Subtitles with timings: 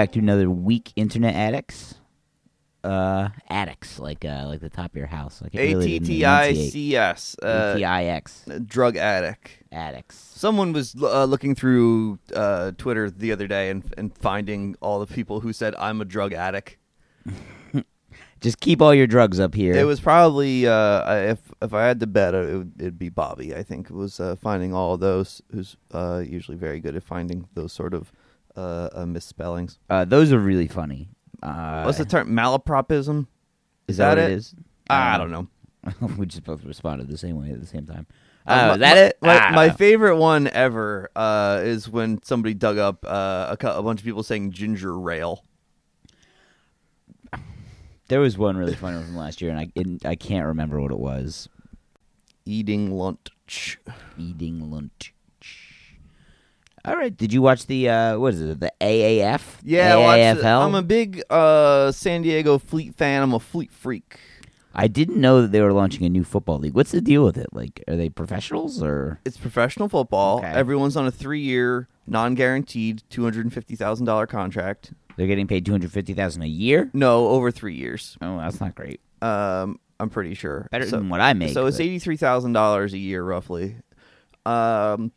[0.00, 1.96] Back to another week, Internet Addicts.
[2.82, 5.42] Uh, addicts, like uh, like the top of your house.
[5.42, 6.54] Like A T T I.
[6.54, 7.36] C S.
[7.42, 7.74] uh,
[8.64, 9.62] Drug addict.
[9.70, 10.16] Addicts.
[10.16, 15.06] Someone was uh, looking through uh, Twitter the other day and and finding all the
[15.06, 16.78] people who said I'm a drug addict.
[18.40, 19.74] Just keep all your drugs up here.
[19.74, 23.54] It was probably uh, if if I had to bet, it would, it'd be Bobby.
[23.54, 25.42] I think was uh, finding all those.
[25.52, 28.10] Who's uh, usually very good at finding those sort of
[28.60, 29.78] uh, uh, misspellings.
[29.88, 31.08] uh, those are really funny.
[31.42, 32.28] Uh, What's the term?
[32.30, 33.26] Malapropism.
[33.88, 34.30] is that what it?
[34.30, 34.54] it is?
[34.90, 35.48] I don't know.
[36.18, 38.06] we just both responded the same way at the same time.
[38.46, 39.18] Uh, Oh, my- is that my- it?
[39.22, 39.52] My, Ah.
[39.54, 44.04] my favorite one ever uh, is when somebody dug up uh, a, a bunch of
[44.04, 45.44] people saying ginger rail.
[48.08, 50.80] there was one really funny one from last year, and I and I can't remember
[50.80, 51.48] what it was.
[52.44, 53.78] Eating lunch.
[54.18, 55.14] Eating lunch.
[56.84, 57.14] All right.
[57.14, 58.60] Did you watch the uh, what is it?
[58.60, 59.42] The AAF?
[59.62, 59.94] Yeah.
[59.94, 60.64] AAFL?
[60.64, 63.22] I'm a big uh, San Diego Fleet fan.
[63.22, 64.18] I'm a Fleet freak.
[64.74, 66.74] I didn't know that they were launching a new football league.
[66.74, 67.48] What's the deal with it?
[67.52, 69.20] Like, are they professionals or?
[69.24, 70.38] It's professional football.
[70.38, 70.46] Okay.
[70.46, 74.92] Everyone's on a three-year, non-guaranteed, two hundred and fifty thousand dollar contract.
[75.16, 76.88] They're getting paid two hundred fifty thousand a year.
[76.94, 78.16] No, over three years.
[78.22, 79.00] Oh, that's not great.
[79.20, 80.66] Um, I'm pretty sure.
[80.70, 81.52] Better So- than what I make.
[81.52, 83.74] So it's eighty-three thousand dollars a year, roughly.
[84.46, 85.10] Um,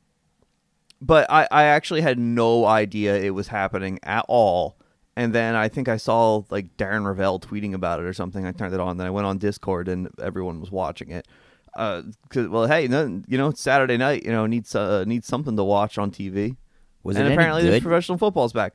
[1.06, 4.78] but I, I actually had no idea it was happening at all.
[5.16, 8.46] And then I think I saw like Darren Rovell tweeting about it or something.
[8.48, 8.98] I turned it on.
[8.98, 11.28] Then I went on Discord and everyone was watching it.
[11.76, 14.24] Uh, 'cause- well, hey, no, you know, it's Saturday night.
[14.26, 16.56] You know, needs uh, needs something to watch on TV.
[17.04, 17.84] Was and it apparently, this good?
[17.84, 18.74] professional football's back.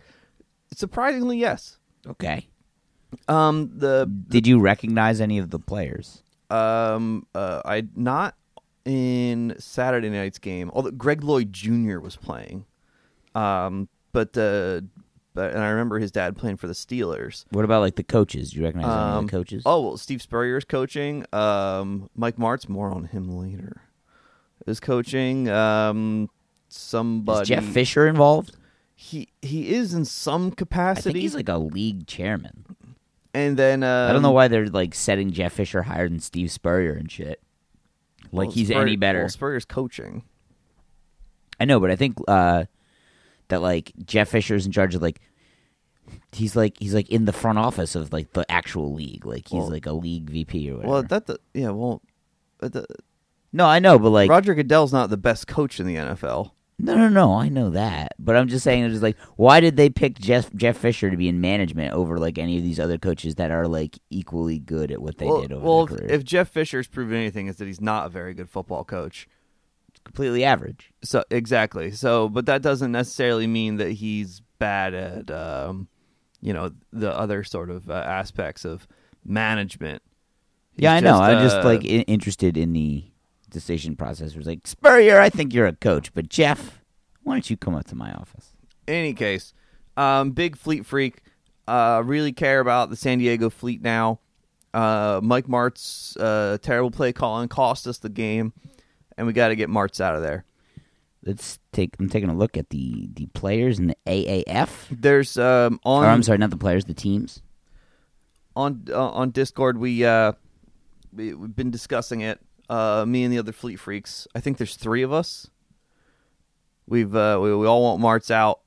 [0.75, 1.79] Surprisingly, yes.
[2.07, 2.47] Okay.
[3.27, 6.23] Um, the Did you recognize any of the players?
[6.51, 8.35] Um, uh, I not
[8.85, 10.71] in Saturday night's game.
[10.73, 11.99] Although Greg Lloyd Jr.
[11.99, 12.65] was playing,
[13.35, 14.81] um, but uh,
[15.35, 17.45] but and I remember his dad playing for the Steelers.
[17.51, 18.51] What about like the coaches?
[18.51, 19.63] Do you recognize any of Um, the coaches?
[19.67, 21.25] Oh well, Steve Spurrier's coaching.
[21.33, 23.83] Um, Mike Martz more on him later.
[24.67, 25.49] Is coaching.
[25.49, 26.29] Um,
[26.69, 27.43] somebody.
[27.43, 28.57] is Jeff Fisher involved?
[28.95, 31.13] He he is in some I capacity.
[31.13, 32.65] think he's like a league chairman.
[33.33, 36.93] and then I don't know why they're like setting Jeff Fisher higher than Steve Spurrier
[36.95, 37.41] and shit.
[38.33, 39.21] Like he's any better.
[39.21, 40.23] Well, Spurrier's coaching.
[41.61, 42.65] I know, but I think uh,
[43.49, 45.21] that like Jeff Fisher's in charge of like
[46.33, 49.27] he's like he's like in the front office of like the actual league.
[49.27, 50.93] Like he's Well- like a league VP or whatever.
[50.93, 51.71] Well, that the, yeah.
[51.71, 52.03] Well,
[52.61, 52.87] the,
[53.53, 56.53] no, I know, but like Roger Goodell's not the best coach in the NFL.
[56.79, 58.13] No, no, no, I know that.
[58.19, 61.17] But I'm just saying, it's just like why did they pick Jeff Jeff Fisher to
[61.17, 64.93] be in management over like any of these other coaches that are like equally good
[64.93, 67.67] at what they well, did over well, if, if Jeff Fisher's proven anything, is that
[67.67, 69.29] he's not a very good football coach.
[69.89, 70.93] It's completely average.
[71.03, 71.91] So exactly.
[71.91, 75.89] So, but that doesn't necessarily mean that he's bad at, um,
[76.41, 78.87] you know, the other sort of uh, aspects of
[79.25, 80.03] management.
[80.75, 81.11] He's yeah, I know.
[81.11, 83.11] just, I'm just uh, like interested in the
[83.51, 84.35] decision process.
[84.35, 86.81] Was like Spurrier, I think you're a coach, but Jeff,
[87.23, 88.55] why don't you come up to my office?
[88.87, 89.53] In any case,
[89.97, 91.23] um, big fleet freak.
[91.67, 94.21] Uh, really care about the San Diego fleet now.
[94.73, 98.53] Uh, Mike Martz, uh, terrible play calling cost us the game,
[99.17, 100.45] and we got to get Martz out of there.
[101.25, 101.97] Let's take.
[101.99, 104.87] I'm taking a look at the the players in the AAF.
[104.91, 107.43] There's um, on or I'm sorry, not the players, the teams.
[108.57, 110.33] on uh, on Discord we uh
[111.13, 112.41] we, we've been discussing it.
[112.69, 114.29] Uh, me and the other fleet freaks.
[114.35, 115.49] I think there's three of us.
[116.87, 118.61] We've uh, we, we all want Martz out.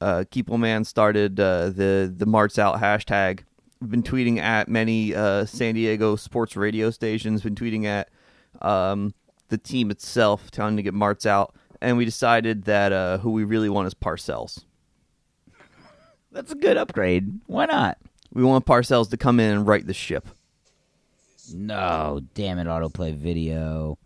[0.00, 3.40] Uh, Keeple Man started uh, the the Martz out hashtag.
[3.80, 7.42] We've been tweeting at many uh, San Diego sports radio stations.
[7.42, 8.10] Been tweeting at
[8.60, 9.14] um,
[9.48, 11.54] the team itself, telling them to get Martz out.
[11.80, 14.64] And we decided that uh, who we really want is Parcells.
[16.30, 17.40] That's a good upgrade.
[17.46, 17.98] Why not?
[18.32, 20.28] We want Parcells to come in and right the ship.
[21.54, 23.98] No, damn it, autoplay video.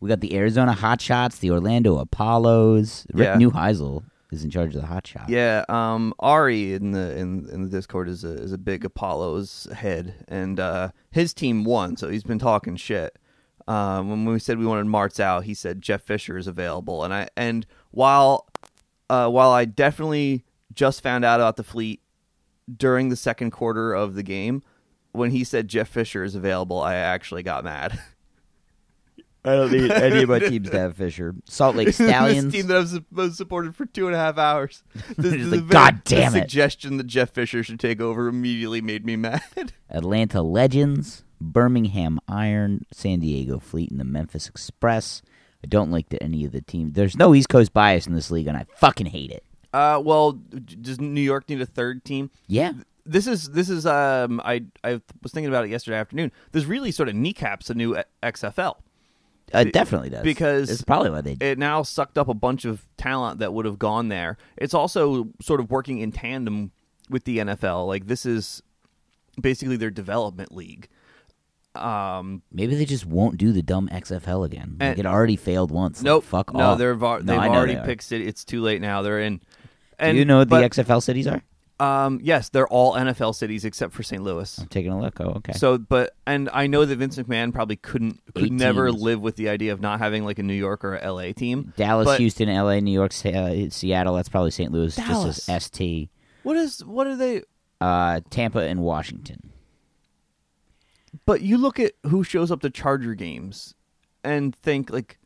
[0.00, 3.06] We got the Arizona Hotshots, the Orlando Apollos.
[3.12, 3.36] Rick Yeah.
[3.36, 5.28] Neuheisel is in charge of the Hot Hotshots.
[5.28, 9.66] Yeah, um, Ari in the in, in the Discord is a is a big Apollo's
[9.74, 13.16] head, and uh, his team won, so he's been talking shit.
[13.66, 17.14] Um, when we said we wanted Martz out, he said Jeff Fisher is available, and
[17.14, 18.46] I and while
[19.08, 20.44] uh, while I definitely
[20.74, 22.00] just found out about the fleet
[22.76, 24.62] during the second quarter of the game,
[25.14, 27.98] when he said Jeff Fisher is available, I actually got mad.
[29.46, 31.34] I don't need any of my teams to have Fisher.
[31.44, 32.44] Salt Lake Stallions.
[32.52, 34.82] this team that I've su- supported for two and a half hours.
[35.18, 38.80] This, the like, "God damn the it." suggestion that Jeff Fisher should take over immediately
[38.80, 39.42] made me mad.
[39.90, 45.20] Atlanta Legends, Birmingham Iron, San Diego Fleet, and the Memphis Express.
[45.62, 46.94] I don't like that any of the teams.
[46.94, 49.44] There's no East Coast bias in this league, and I fucking hate it.
[49.72, 52.30] Uh, well, does New York need a third team?
[52.46, 52.72] Yeah.
[53.06, 56.32] This is this is um I I was thinking about it yesterday afternoon.
[56.52, 58.76] This really sort of kneecaps the new XFL.
[59.54, 60.22] Uh, it definitely does.
[60.22, 63.66] because it's probably why they It now sucked up a bunch of talent that would
[63.66, 64.38] have gone there.
[64.56, 66.72] It's also sort of working in tandem
[67.10, 67.86] with the NFL.
[67.86, 68.62] Like this is
[69.40, 70.88] basically their development league.
[71.74, 74.76] Um, maybe they just won't do the dumb XFL again.
[74.80, 75.98] Like And- it already failed once.
[75.98, 76.24] Like, nope.
[76.24, 76.78] fuck no, off.
[76.78, 78.26] They're, no, they've already they picked city.
[78.26, 79.02] It's too late now.
[79.02, 79.40] They're in.
[80.00, 81.42] Do you know what the but, XFL cities are?
[81.80, 84.22] Um, yes, they're all NFL cities except for St.
[84.22, 84.58] Louis.
[84.60, 85.20] I'm taking a look.
[85.20, 85.54] Oh, okay.
[85.54, 89.02] So, but and I know that Vince McMahon probably couldn't could Eight never teams.
[89.02, 91.72] live with the idea of not having like a New York or a LA team.
[91.76, 94.14] Dallas, but- Houston, LA, New York, Se- uh, Seattle.
[94.14, 94.70] That's probably St.
[94.70, 94.94] Louis.
[94.94, 95.36] Dallas.
[95.36, 96.10] Just as ST.
[96.44, 97.42] What is what are they?
[97.80, 99.50] Uh, Tampa and Washington.
[101.26, 103.74] But you look at who shows up to Charger games
[104.22, 105.18] and think like,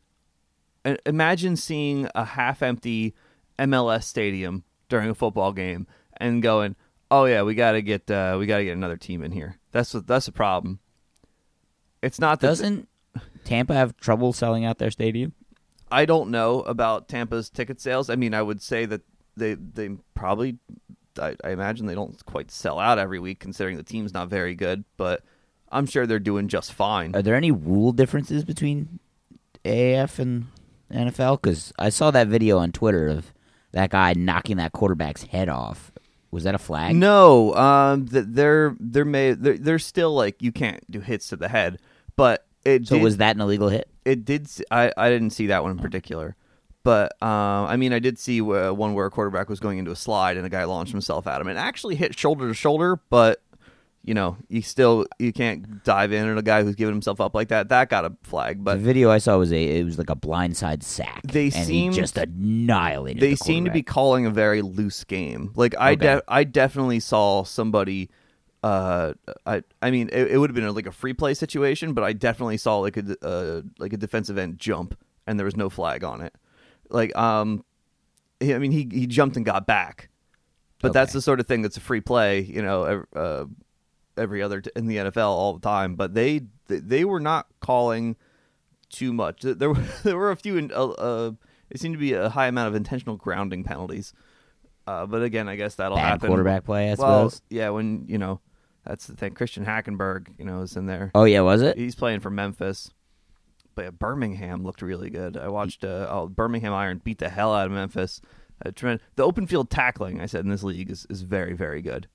[0.85, 3.13] i- imagine seeing a half-empty
[3.57, 5.87] MLS stadium during a football game
[6.19, 6.75] and going,
[7.09, 9.57] "Oh yeah, we got to get uh, we got to get another team in here."
[9.71, 10.79] That's what that's a problem.
[12.01, 12.87] It's not that Doesn't
[13.43, 15.33] Tampa have trouble selling out their stadium?
[15.91, 18.09] I don't know about Tampa's ticket sales.
[18.09, 19.01] I mean, I would say that
[19.35, 20.57] they they probably
[21.19, 24.55] I, I imagine they don't quite sell out every week considering the team's not very
[24.55, 25.23] good, but
[25.71, 27.15] I'm sure they're doing just fine.
[27.15, 28.99] Are there any rule differences between
[29.65, 30.47] AF and
[30.91, 31.41] NFL?
[31.41, 33.33] Because I saw that video on Twitter of
[33.71, 35.88] that guy knocking that quarterback's head off.
[36.31, 36.95] Was that a flag?
[36.95, 41.35] No, um, th- they're they're made they're, they're still like you can't do hits to
[41.35, 41.79] the head,
[42.15, 43.87] but it So did, was that an illegal hit?
[44.05, 46.35] it did s- I I didn't see that one in particular,
[46.83, 49.91] but um, I mean I did see uh, one where a quarterback was going into
[49.91, 52.99] a slide and a guy launched himself at him and actually hit shoulder to shoulder,
[53.09, 53.41] but
[54.03, 57.35] you know you still you can't dive in at a guy who's giving himself up
[57.35, 57.69] like that.
[57.69, 60.15] That got a flag, but the video I saw was a it was like a
[60.15, 61.21] blindside sack.
[61.23, 63.21] They he just annihilated.
[63.21, 65.51] they the seem to be calling a very loose game.
[65.55, 66.05] Like I, Okay.
[66.05, 68.09] de- I definitely saw somebody.
[68.61, 69.13] Uh,
[69.45, 72.11] I, I mean, it, it would have been like a free play situation, but I
[72.11, 76.03] definitely saw like a, uh, like a defensive end jump, and there was no flag
[76.03, 76.33] on it.
[76.89, 77.63] Like, um,
[78.41, 80.09] I mean, he he jumped and got back,
[80.81, 82.41] but that's the sort of thing that's a free play.
[82.41, 83.45] You know, uh,
[84.19, 85.95] every other t- in the NFL all the time.
[85.95, 88.15] But they they, were not calling
[88.89, 89.41] too much.
[89.41, 90.57] There were there were a few.
[90.57, 91.31] in- Uh, uh,
[91.69, 94.13] it seemed to be a high amount of intentional grounding penalties.
[94.87, 96.27] Uh, but again, I guess that'll bad happen.
[96.27, 96.85] quarterback play.
[96.89, 97.41] I well, suppose.
[97.49, 98.39] yeah, when you know
[98.85, 99.33] that's the thing.
[99.33, 101.11] Christian Hackenberg, you know, is in there.
[101.13, 101.77] Oh yeah, was it?
[101.77, 102.91] He's playing for Memphis.
[103.75, 105.37] But yeah, Birmingham looked really good.
[105.37, 108.19] I watched uh, oh, Birmingham Iron beat the hell out of Memphis.
[108.65, 108.71] Uh.
[109.15, 112.07] The open field tackling, I said in this league, is, is very very good.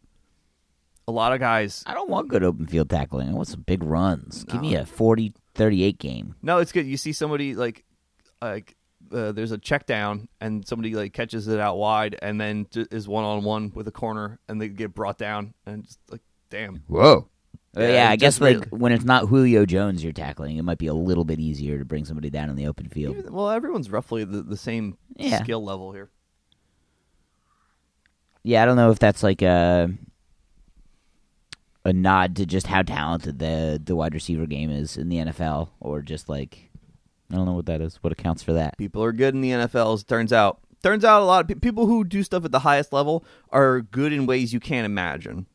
[1.07, 1.83] A lot of guys.
[1.87, 3.29] I don't want good open field tackling.
[3.29, 4.45] I want some big runs.
[4.45, 6.35] Give me a 40-38 game.
[6.43, 6.87] No, it's good.
[6.87, 7.85] You see somebody like
[8.41, 8.75] like
[9.13, 12.87] uh, there's a check down and somebody like catches it out wide and then j-
[12.91, 16.23] is one on one with a corner and they get brought down and just like
[16.49, 16.77] damn.
[16.89, 17.29] Whoa.
[17.77, 20.79] Yeah, Yeah, I guess like really- when it's not Julio Jones you're tackling, it might
[20.79, 23.19] be a little bit easier to bring somebody down in the open field.
[23.19, 25.43] Even- well, everyone's roughly the, the same Yeah.
[25.43, 26.09] skill level here.
[28.43, 29.91] Yeah, I don't know if that's like a
[31.85, 35.69] a nod to just how talented the the wide receiver game is in the NFL,
[35.81, 36.71] or just like
[37.31, 37.97] I don't know what that is.
[38.03, 38.77] What accounts for that?
[38.79, 39.95] People are good in the NFL.
[39.95, 42.53] As it turns out, turns out a lot of pe- people who do stuff at
[42.53, 45.47] the highest level are good in ways you can't imagine.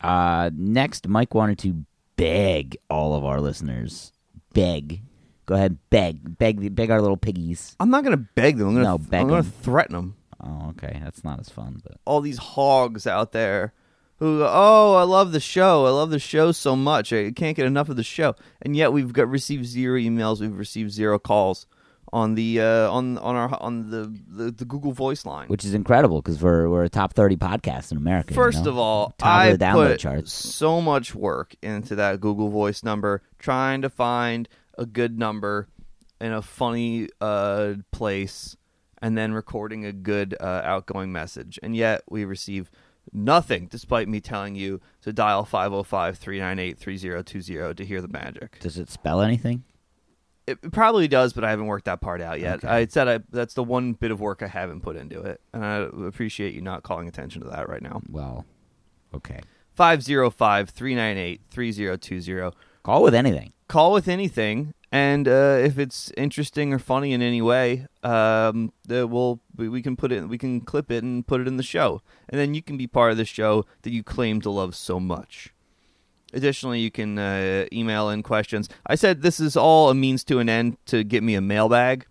[0.00, 1.84] Uh, next, Mike wanted to
[2.16, 4.12] beg all of our listeners,
[4.52, 5.00] beg,
[5.46, 7.74] go ahead, beg, beg, beg our little piggies.
[7.80, 8.68] I'm not going to beg them.
[8.68, 9.58] I'm going No, to beg I'm going to them.
[9.62, 10.16] threaten them.
[10.42, 13.72] Oh, okay, that's not as fun, but all these hogs out there
[14.18, 17.66] who oh I love the show I love the show so much I can't get
[17.66, 21.66] enough of the show and yet we've got received zero emails we've received zero calls
[22.12, 25.48] on the uh, on on our on the, the the Google Voice line.
[25.48, 28.30] which is incredible because we're we're a top thirty podcast in America.
[28.32, 28.70] you First know?
[28.70, 30.32] of all, top I of put charts.
[30.32, 35.68] so much work into that Google Voice number, trying to find a good number
[36.20, 38.56] in a funny uh, place,
[39.02, 41.58] and then recording a good uh, outgoing message.
[41.62, 42.70] And yet we receive
[43.12, 48.58] nothing, despite me telling you to dial 505-398-3020 to hear the magic.
[48.60, 49.64] Does it spell anything?
[50.46, 52.58] It it probably does, but I haven't worked that part out yet.
[52.58, 52.68] Okay.
[52.68, 55.64] I said I, that's the one bit of work I haven't put into it, and
[55.64, 58.00] I appreciate you not calling attention to that right now.
[58.08, 58.44] Well,
[59.12, 59.40] okay.
[59.74, 62.56] 505 398 3020.
[62.84, 63.52] Call with anything.
[63.68, 69.40] Call with anything, and uh, if it's interesting or funny in any way, um, we'll,
[69.56, 72.00] we, we can put it, we can clip it and put it in the show.
[72.28, 75.00] And then you can be part of the show that you claim to love so
[75.00, 75.52] much.
[76.32, 78.68] Additionally, you can uh, email in questions.
[78.86, 82.06] I said this is all a means to an end to get me a mailbag.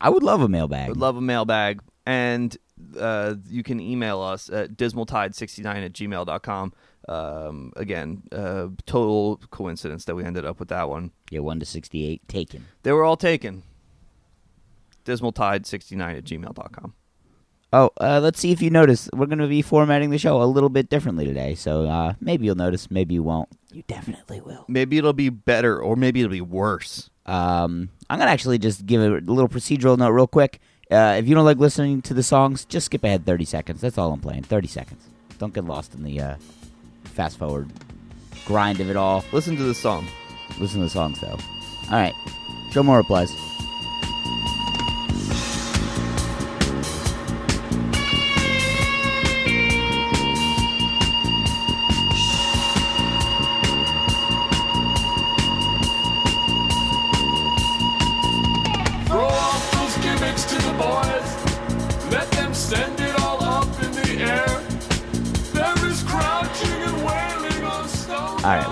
[0.00, 0.88] I would love a mailbag.
[0.88, 1.80] would love a mailbag.
[2.06, 2.56] and
[2.98, 6.72] uh, you can email us at dismaltide69 at gmail.com.
[7.08, 11.10] Um, again, uh, total coincidence that we ended up with that one.
[11.30, 12.66] Yeah, one to sixty-eight taken.
[12.82, 13.62] They were all taken.
[15.04, 16.94] Dismaltide69 at gmail.com.
[17.74, 19.08] Oh, uh, let's see if you notice.
[19.14, 22.44] We're going to be formatting the show a little bit differently today, so uh, maybe
[22.44, 23.48] you'll notice, maybe you won't.
[23.72, 24.66] You definitely will.
[24.68, 27.08] Maybe it'll be better, or maybe it'll be worse.
[27.24, 30.60] Um, I'm gonna actually just give a little procedural note real quick.
[30.90, 33.80] Uh, if you don't like listening to the songs, just skip ahead 30 seconds.
[33.80, 34.42] That's all I'm playing.
[34.42, 35.02] 30 seconds.
[35.38, 36.36] Don't get lost in the uh,
[37.12, 37.70] fast forward
[38.44, 39.24] grind of it all.
[39.32, 40.06] Listen to the song.
[40.58, 41.38] Listen to the songs though.
[41.90, 42.14] All right,
[42.72, 43.30] show more replies.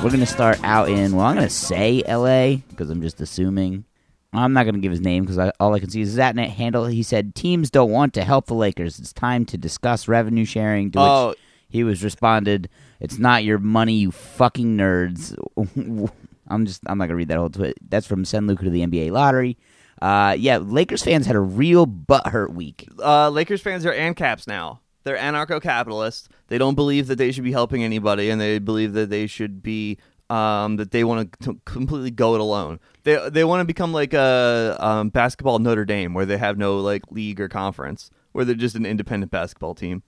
[0.00, 0.04] Stone.
[0.04, 1.14] All right, we're gonna start out in.
[1.16, 2.62] Well, I'm gonna say L.A.
[2.68, 3.84] because I'm just assuming.
[4.32, 6.86] I'm not gonna give his name because all I can see is that net handle.
[6.86, 8.98] He said teams don't want to help the Lakers.
[8.98, 10.90] It's time to discuss revenue sharing.
[10.92, 11.34] To which Oh.
[11.68, 12.68] he was responded,
[13.00, 15.36] "It's not your money, you fucking nerds."
[16.48, 16.82] I'm just.
[16.86, 17.74] I'm not gonna read that whole tweet.
[17.88, 19.56] That's from Send Luca to the NBA lottery.
[20.00, 22.88] Uh, yeah, Lakers fans had a real butthurt week.
[23.02, 24.80] Uh, Lakers fans are ANCAPs now.
[25.02, 26.28] They're anarcho-capitalists.
[26.48, 29.62] They don't believe that they should be helping anybody, and they believe that they should
[29.62, 29.98] be
[30.30, 32.78] um, that they want to completely go it alone.
[33.02, 36.78] They they want to become like a um, basketball Notre Dame, where they have no
[36.78, 40.02] like league or conference, where they're just an independent basketball team.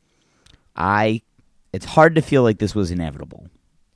[0.77, 1.23] I
[1.73, 3.49] it's hard to feel like this was inevitable.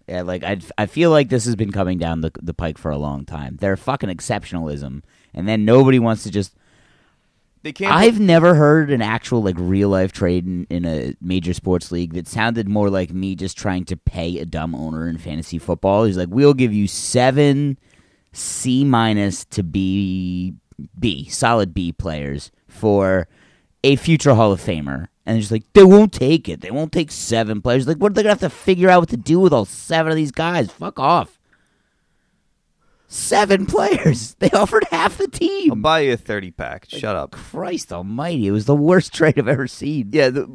[0.08, 2.90] Yeah, like I I feel like this has been coming down the the pike for
[2.90, 3.58] a long time.
[3.60, 6.54] They're fucking exceptionalism, and then nobody wants to just.
[7.66, 7.92] They can't.
[7.92, 12.12] I've never heard an actual like real life trade in, in a major sports league
[12.12, 16.04] that sounded more like me just trying to pay a dumb owner in fantasy football.
[16.04, 17.76] He's like, "We'll give you seven
[18.32, 20.54] C minus to B
[20.96, 23.26] B solid B players for
[23.82, 26.60] a future Hall of Famer." And just like they won't take it.
[26.60, 27.88] They won't take seven players.
[27.88, 30.12] Like, what are they gonna have to figure out what to do with all seven
[30.12, 30.70] of these guys?
[30.70, 31.35] Fuck off.
[33.08, 34.34] Seven players.
[34.38, 35.70] They offered half the team.
[35.70, 36.86] I'll buy you a thirty pack.
[36.88, 37.32] Shut up.
[37.32, 38.48] Christ Almighty!
[38.48, 40.10] It was the worst trade I've ever seen.
[40.12, 40.48] Yeah, the,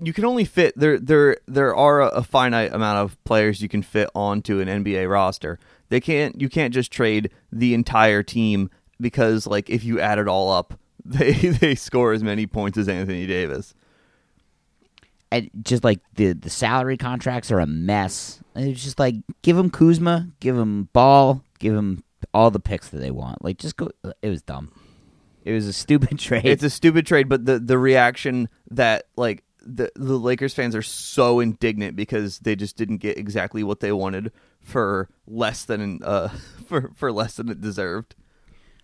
[0.00, 0.98] you can only fit there.
[0.98, 5.10] There there are a, a finite amount of players you can fit onto an NBA
[5.10, 5.58] roster.
[5.88, 6.40] They can't.
[6.40, 10.78] You can't just trade the entire team because, like, if you add it all up,
[11.04, 13.74] they they score as many points as Anthony Davis.
[15.30, 18.40] And just like the the salary contracts are a mess.
[18.54, 22.04] It's just like give him Kuzma, give him Ball, give them
[22.34, 23.42] all the picks that they want.
[23.42, 23.90] Like just go.
[24.22, 24.70] It was dumb.
[25.44, 26.44] It was a stupid trade.
[26.44, 30.82] It's a stupid trade, but the the reaction that like the the Lakers fans are
[30.82, 34.30] so indignant because they just didn't get exactly what they wanted
[34.60, 36.28] for less than uh
[36.66, 38.14] for for less than it deserved.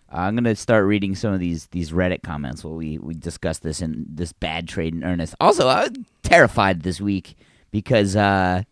[0.09, 3.79] I'm gonna start reading some of these these Reddit comments while we we discuss this
[3.79, 5.35] in this bad trade in earnest.
[5.39, 5.91] Also, I was
[6.23, 7.37] terrified this week
[7.69, 8.63] because uh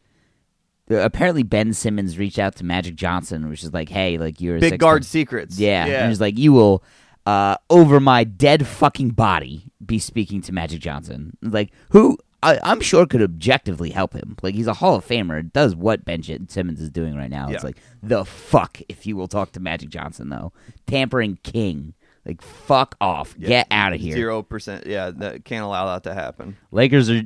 [0.90, 4.60] apparently Ben Simmons reached out to Magic Johnson, which is like, hey, like you're a
[4.60, 5.60] Big guard secrets.
[5.60, 6.02] Yeah, yeah.
[6.02, 6.84] and he's like, you will
[7.26, 11.38] uh over my dead fucking body be speaking to Magic Johnson.
[11.42, 12.18] Like who.
[12.42, 14.38] I, I'm sure could objectively help him.
[14.42, 17.50] Like he's a Hall of Famer, does what Ben Simmons is doing right now.
[17.50, 20.54] It's like the fuck if you will talk to Magic Johnson though,
[20.88, 21.96] tampering king.
[22.26, 24.14] Like fuck off, get out of here.
[24.14, 24.86] Zero percent.
[24.86, 26.58] Yeah, that can't allow that to happen.
[26.72, 27.22] Lakers are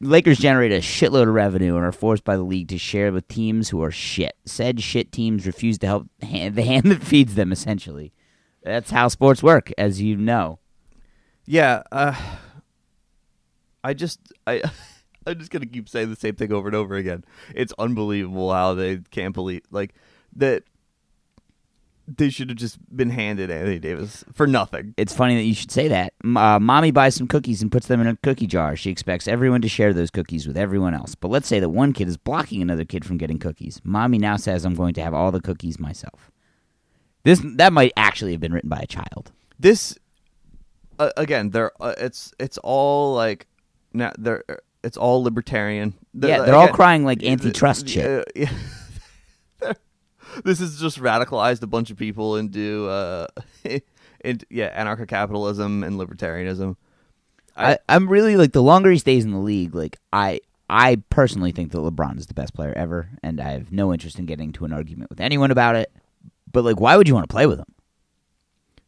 [0.00, 3.28] Lakers generate a shitload of revenue and are forced by the league to share with
[3.28, 4.36] teams who are shit.
[4.46, 7.52] Said shit teams refuse to help hand, the hand that feeds them.
[7.52, 8.12] Essentially,
[8.62, 10.58] that's how sports work, as you know.
[11.44, 12.14] Yeah, uh,
[13.84, 14.62] I just I
[15.26, 17.24] I'm just gonna keep saying the same thing over and over again.
[17.54, 19.94] It's unbelievable how they can't believe like
[20.36, 20.64] that.
[22.16, 24.94] They should have just been handed Anthony Davis for nothing.
[24.96, 26.14] It's funny that you should say that.
[26.24, 28.76] Uh, mommy buys some cookies and puts them in a cookie jar.
[28.76, 31.14] She expects everyone to share those cookies with everyone else.
[31.14, 33.82] But let's say that one kid is blocking another kid from getting cookies.
[33.84, 36.30] Mommy now says, "I'm going to have all the cookies myself."
[37.24, 39.32] This that might actually have been written by a child.
[39.58, 39.98] This
[40.98, 43.46] uh, again, they're uh, it's it's all like
[43.92, 44.44] now they're
[44.82, 45.94] it's all libertarian.
[46.14, 48.06] yeah, they're all crying like antitrust shit.
[48.06, 48.50] Uh, yeah.
[50.44, 53.26] This has just radicalized a bunch of people into uh
[54.24, 56.76] into yeah anarcho-capitalism and libertarianism
[57.56, 60.40] I, I'm really like the longer he stays in the league, like I
[60.70, 64.18] I personally think that LeBron is the best player ever, and I have no interest
[64.18, 65.90] in getting to an argument with anyone about it.
[66.52, 67.74] But like, why would you want to play with him?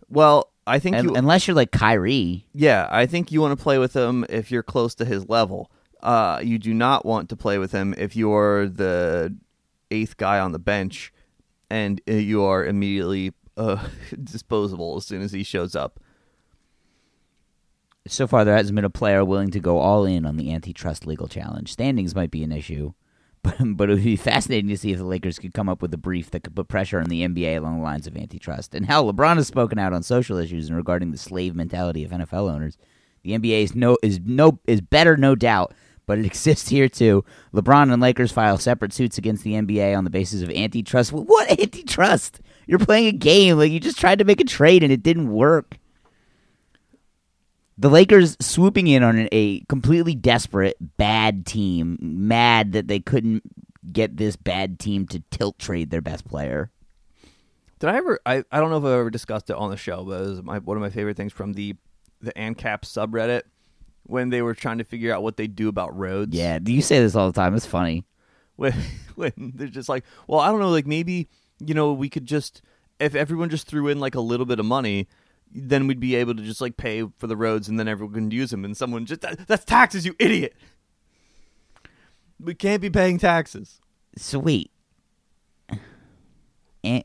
[0.08, 2.46] well I think Un- you, unless you're like Kyrie.
[2.52, 5.70] yeah, I think you want to play with him if you're close to his level.
[6.00, 9.34] Uh, you do not want to play with him if you're the
[9.90, 11.12] eighth guy on the bench
[11.70, 13.86] and uh, you are immediately uh,
[14.24, 16.00] disposable as soon as he shows up.
[18.06, 21.06] So far, there hasn't been a player willing to go all in on the antitrust
[21.06, 21.72] legal challenge.
[21.72, 22.92] Standings might be an issue,
[23.42, 25.94] but but it would be fascinating to see if the Lakers could come up with
[25.94, 28.74] a brief that could put pressure on the NBA along the lines of antitrust.
[28.74, 32.10] And hell, LeBron has spoken out on social issues and regarding the slave mentality of
[32.10, 32.76] NFL owners.
[33.22, 35.74] The NBA is no is no is better, no doubt,
[36.06, 37.24] but it exists here too.
[37.54, 41.12] LeBron and Lakers file separate suits against the NBA on the basis of antitrust.
[41.12, 42.40] What antitrust?
[42.66, 43.58] You're playing a game.
[43.58, 45.76] Like you just tried to make a trade and it didn't work.
[47.78, 53.42] The Lakers swooping in on a completely desperate, bad team, mad that they couldn't
[53.92, 56.70] get this bad team to tilt trade their best player.
[57.78, 58.20] Did I ever?
[58.26, 60.42] I, I don't know if I've ever discussed it on the show, but it was
[60.42, 61.76] my, one of my favorite things from the
[62.20, 63.42] the ANCAP subreddit
[64.04, 66.36] when they were trying to figure out what they do about roads.
[66.36, 67.54] Yeah, do you say this all the time.
[67.54, 68.04] It's funny.
[68.56, 68.72] when
[69.14, 71.28] when they're just like, well, I don't know, like maybe
[71.58, 72.62] you know we could just
[72.98, 75.08] if everyone just threw in like a little bit of money,
[75.52, 78.30] then we'd be able to just like pay for the roads, and then everyone can
[78.30, 78.64] use them.
[78.64, 80.54] And someone just that, that's taxes, you idiot.
[82.38, 83.80] We can't be paying taxes.
[84.16, 84.70] So wait,
[86.82, 87.04] and,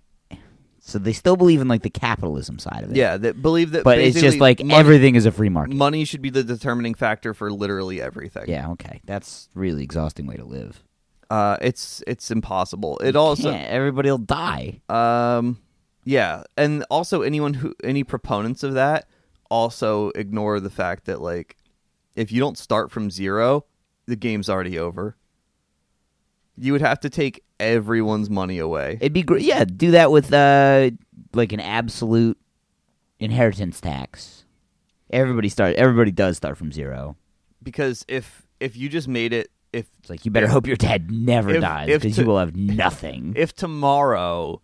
[0.87, 2.95] so they still believe in like the capitalism side of it.
[2.95, 5.75] Yeah, that believe that, but it's just like money, everything is a free market.
[5.75, 8.45] money should be the determining factor for literally everything.
[8.47, 10.83] Yeah, okay, that's really exhausting way to live.
[11.31, 12.99] uh, it's it's impossible.
[12.99, 14.81] It also yeah, everybody'll die.
[14.87, 15.59] Um,
[16.03, 19.07] yeah, and also anyone who any proponents of that
[19.49, 21.57] also ignore the fact that like
[22.15, 23.65] if you don't start from zero,
[24.05, 25.17] the game's already over.
[26.57, 28.97] You would have to take everyone's money away.
[29.01, 29.43] It'd be great.
[29.43, 30.91] Yeah, do that with uh,
[31.33, 32.37] like an absolute
[33.19, 34.45] inheritance tax.
[35.09, 35.75] Everybody start.
[35.75, 37.15] Everybody does start from zero.
[37.63, 41.11] because if if you just made it if It's like you better hope your dad
[41.11, 43.33] never If- dies because you will have nothing.
[43.35, 44.61] if tomorrow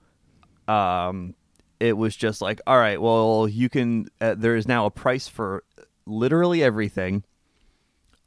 [0.67, 1.35] um
[1.79, 5.27] it was just like all right well you can uh, there is now a price
[5.27, 5.63] for
[6.05, 7.23] literally everything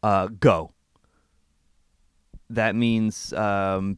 [0.02, 0.72] uh go
[2.50, 3.96] that means um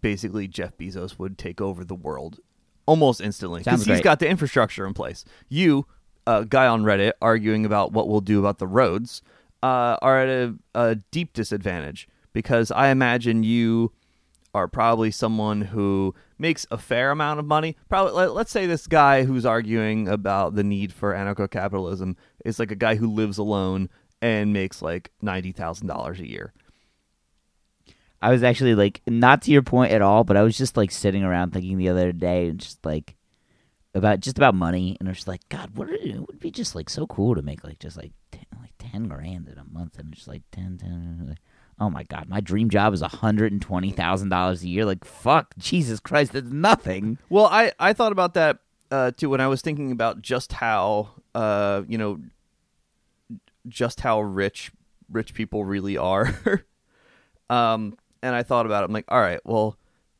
[0.00, 2.40] basically Jeff Bezos would take over the world
[2.86, 5.86] almost instantly because he's got the infrastructure in place you
[6.26, 9.22] a guy on Reddit arguing about what we'll do about the roads
[9.62, 13.92] uh, are at a, a deep disadvantage because I imagine you
[14.54, 17.76] are probably someone who makes a fair amount of money.
[17.88, 22.70] Probably, let, let's say this guy who's arguing about the need for anarcho-capitalism is like
[22.70, 23.88] a guy who lives alone
[24.20, 26.52] and makes like ninety thousand dollars a year.
[28.20, 30.90] I was actually like not to your point at all, but I was just like
[30.90, 33.14] sitting around thinking the other day and just like
[33.94, 36.90] about just about money, and I was like, God, what it would be just like
[36.90, 40.12] so cool to make like just like ten, like ten grand in a month, and
[40.12, 41.38] just like 10, 10 like,
[41.80, 44.84] Oh my God, my dream job is hundred and twenty thousand dollars a year.
[44.84, 47.18] Like fuck, Jesus Christ, that's nothing.
[47.28, 48.58] Well, I I thought about that
[48.90, 52.18] uh, too when I was thinking about just how uh, you know
[53.68, 54.72] just how rich
[55.08, 56.64] rich people really are.
[57.50, 58.86] um, and I thought about it.
[58.86, 59.76] I'm like, all right, well,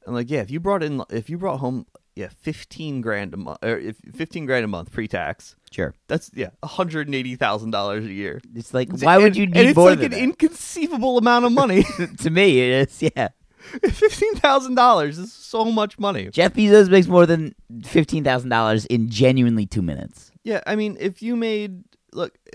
[0.07, 3.37] I'm like, yeah, if you brought in if you brought home yeah fifteen grand a
[3.37, 5.55] month or if fifteen grand a month pre tax.
[5.71, 8.41] Sure, That's yeah, hundred and eighty thousand dollars a year.
[8.55, 10.19] it's like why would And- you and need it's more like an that?
[10.21, 11.85] inconceivable amount of money.
[12.21, 13.03] to me, it is.
[13.03, 13.29] Yeah,
[13.91, 16.31] Fifteen thousand dollars is so much money.
[16.31, 20.31] Jeff Bezos makes more than fifteen thousand dollars in genuinely two minutes.
[20.43, 21.85] Yeah, I mean, if you made
[22.15, 22.39] look,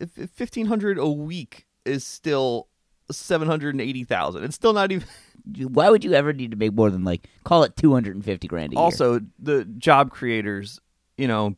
[0.00, 2.68] if, if fifteen hundred a week is still
[3.10, 5.06] seven hundred and eighty thousand, it's still not even.
[5.68, 8.24] Why would you ever need to make more than like call it two hundred and
[8.24, 8.82] fifty grand a year?
[8.82, 10.80] Also, the job creators,
[11.16, 11.54] you know,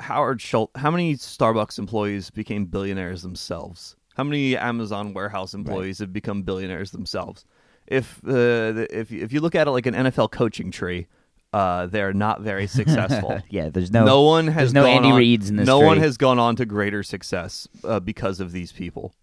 [0.00, 0.72] Howard Schultz.
[0.78, 3.96] How many Starbucks employees became billionaires themselves?
[4.16, 7.44] How many Amazon warehouse employees have become billionaires themselves?
[7.86, 8.32] If uh,
[8.72, 11.06] the- if if you look at it like an NFL coaching tree,
[11.52, 13.40] uh, they're not very successful.
[13.48, 15.66] yeah, there's no no one has no Andy on- Reid's in this.
[15.66, 19.14] No one has gone on to greater success uh, because of these people.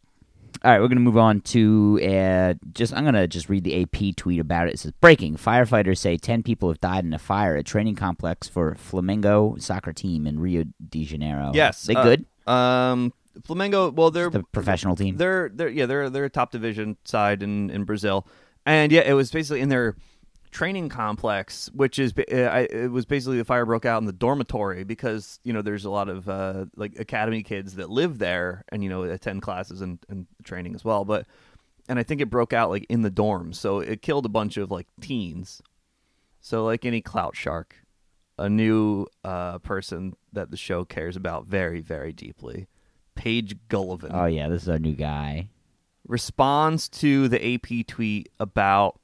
[0.64, 2.94] All right, we're gonna move on to uh, just.
[2.94, 4.76] I'm gonna just read the AP tweet about it.
[4.76, 8.48] It says breaking: Firefighters say ten people have died in a fire at training complex
[8.48, 11.52] for Flamengo soccer team in Rio de Janeiro.
[11.54, 12.26] Yes, they uh, good.
[12.48, 13.94] Um, Flamengo.
[13.94, 15.18] Well, they're The professional team.
[15.18, 18.28] they're they're yeah they're they're a top division side in in Brazil,
[18.66, 19.96] and yeah, it was basically in their
[20.54, 24.14] training complex, which is uh, I, it was basically the fire broke out in the
[24.14, 28.64] dormitory because you know there's a lot of uh, like academy kids that live there
[28.70, 31.26] and you know attend classes and, and training as well, but
[31.90, 34.56] and I think it broke out like in the dorms, so it killed a bunch
[34.56, 35.62] of like teens.
[36.40, 37.84] So like any clout shark
[38.38, 42.68] a new uh, person that the show cares about very, very deeply.
[43.16, 45.50] Paige Gullivan Oh yeah, this is our new guy.
[46.08, 49.00] responds to the AP tweet about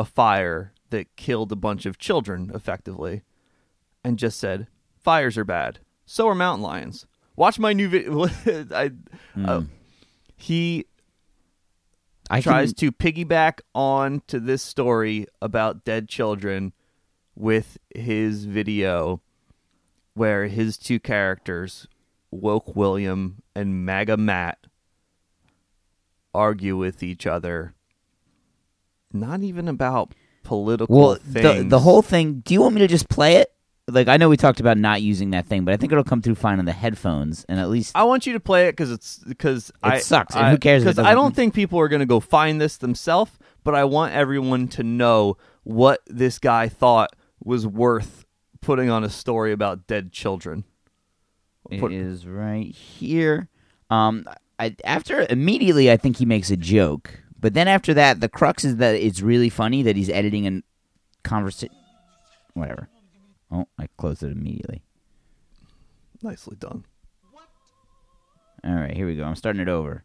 [0.00, 3.20] a fire that killed a bunch of children effectively
[4.02, 4.66] and just said,
[4.98, 5.80] Fires are bad.
[6.06, 7.06] So are mountain lions.
[7.36, 8.24] Watch my new video.
[8.74, 8.92] I,
[9.44, 9.62] uh,
[10.36, 10.86] he
[12.30, 16.72] I tries can, to piggyback on to this story about dead children
[17.34, 19.20] with his video
[20.14, 21.86] where his two characters,
[22.30, 24.66] Woke William and MAGA Matt,
[26.32, 27.74] argue with each other.
[29.12, 31.64] Not even about political well things.
[31.64, 32.40] the the whole thing.
[32.40, 33.52] Do you want me to just play it?
[33.88, 36.22] Like I know we talked about not using that thing, but I think it'll come
[36.22, 38.90] through fine on the headphones, and at least I want you to play it because
[38.90, 42.06] it's because I sucks, and who cares Because I don't think people are going to
[42.06, 43.32] go find this themselves,
[43.64, 48.24] but I want everyone to know what this guy thought was worth
[48.60, 50.64] putting on a story about dead children.
[51.70, 53.48] It Put- is right here.
[53.90, 54.24] Um,
[54.58, 58.64] I, after immediately, I think he makes a joke, but then after that, the crux
[58.64, 60.62] is that it's really funny that he's editing a
[61.22, 61.74] conversation.
[62.54, 62.88] Whatever.
[63.50, 64.82] Oh, I closed it immediately.
[66.22, 66.84] Nicely done.
[68.62, 69.24] All right, here we go.
[69.24, 70.04] I'm starting it over.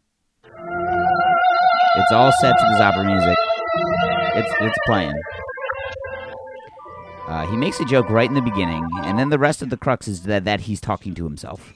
[1.96, 3.36] It's all set to this opera music.
[4.34, 5.14] It's it's playing.
[7.26, 9.76] Uh, he makes a joke right in the beginning, and then the rest of the
[9.76, 11.74] crux is that, that he's talking to himself.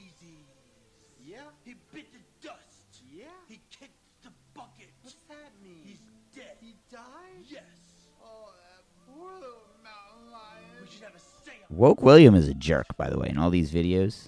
[11.71, 14.27] Woke William is a jerk, by the way, in all these videos.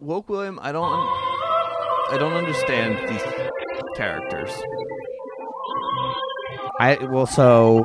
[0.00, 3.22] Woke William, I don't, I don't understand these
[3.96, 4.50] characters.
[6.80, 7.84] I well, so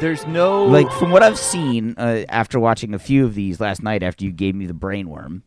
[0.00, 3.82] There's no like from what I've seen uh, after watching a few of these last
[3.82, 5.42] night, after you gave me the brainworm.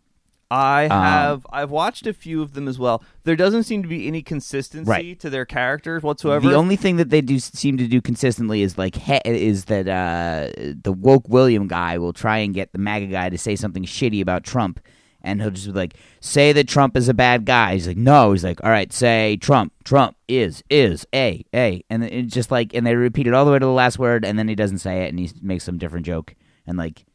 [0.56, 3.02] I Um, have I've watched a few of them as well.
[3.24, 5.20] There doesn't seem to be any consistency Right.
[5.20, 6.48] to their characters whatsoever.
[6.48, 9.88] The only thing that they do seem to do consistently is like he, is that
[9.88, 13.84] uh, the woke William guy will try and get the MAGA guy to say something
[13.84, 14.80] shitty about Trump,
[15.24, 18.32] and he'll just be like, "Say that Trump is a bad guy." He's like, "No."
[18.34, 19.74] He's like, "All right, say Trump.
[19.84, 23.52] Trump is is a a," and it's just like, and they repeat it all the
[23.52, 25.80] way to the last word, and then he doesn't say it, and he makes some
[25.80, 26.36] different joke,
[26.68, 27.06] and like,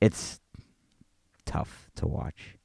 [0.00, 0.40] it's
[1.44, 2.56] tough to watch.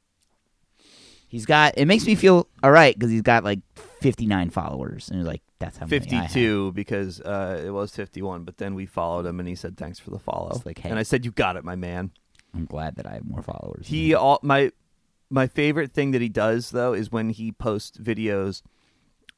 [1.28, 1.74] He's got.
[1.78, 5.28] It makes me feel all right because he's got like fifty nine followers, and he's
[5.28, 8.86] like, "That's how many I have." 52 because uh, it was 51, but then we
[8.86, 10.52] followed him and he said thanks for the follow.
[10.56, 10.92] It's like, hey.
[10.92, 12.12] And I said you got it, my man.
[12.54, 13.88] I'm glad that I have more followers.
[13.88, 14.72] He all my
[15.30, 18.62] my favorite thing that he does though is when he posts videos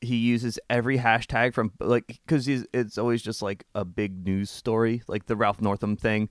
[0.02, 5.02] he uses every hashtag from like cuz it's always just like a big news story
[5.08, 6.28] like the Ralph Northam thing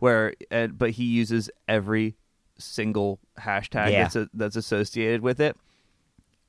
[0.00, 2.16] where and, but he uses every
[2.58, 4.02] single hashtag Yeah.
[4.02, 5.56] that's a, that's associated with it.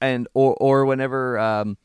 [0.02, 1.78] And or or whenever um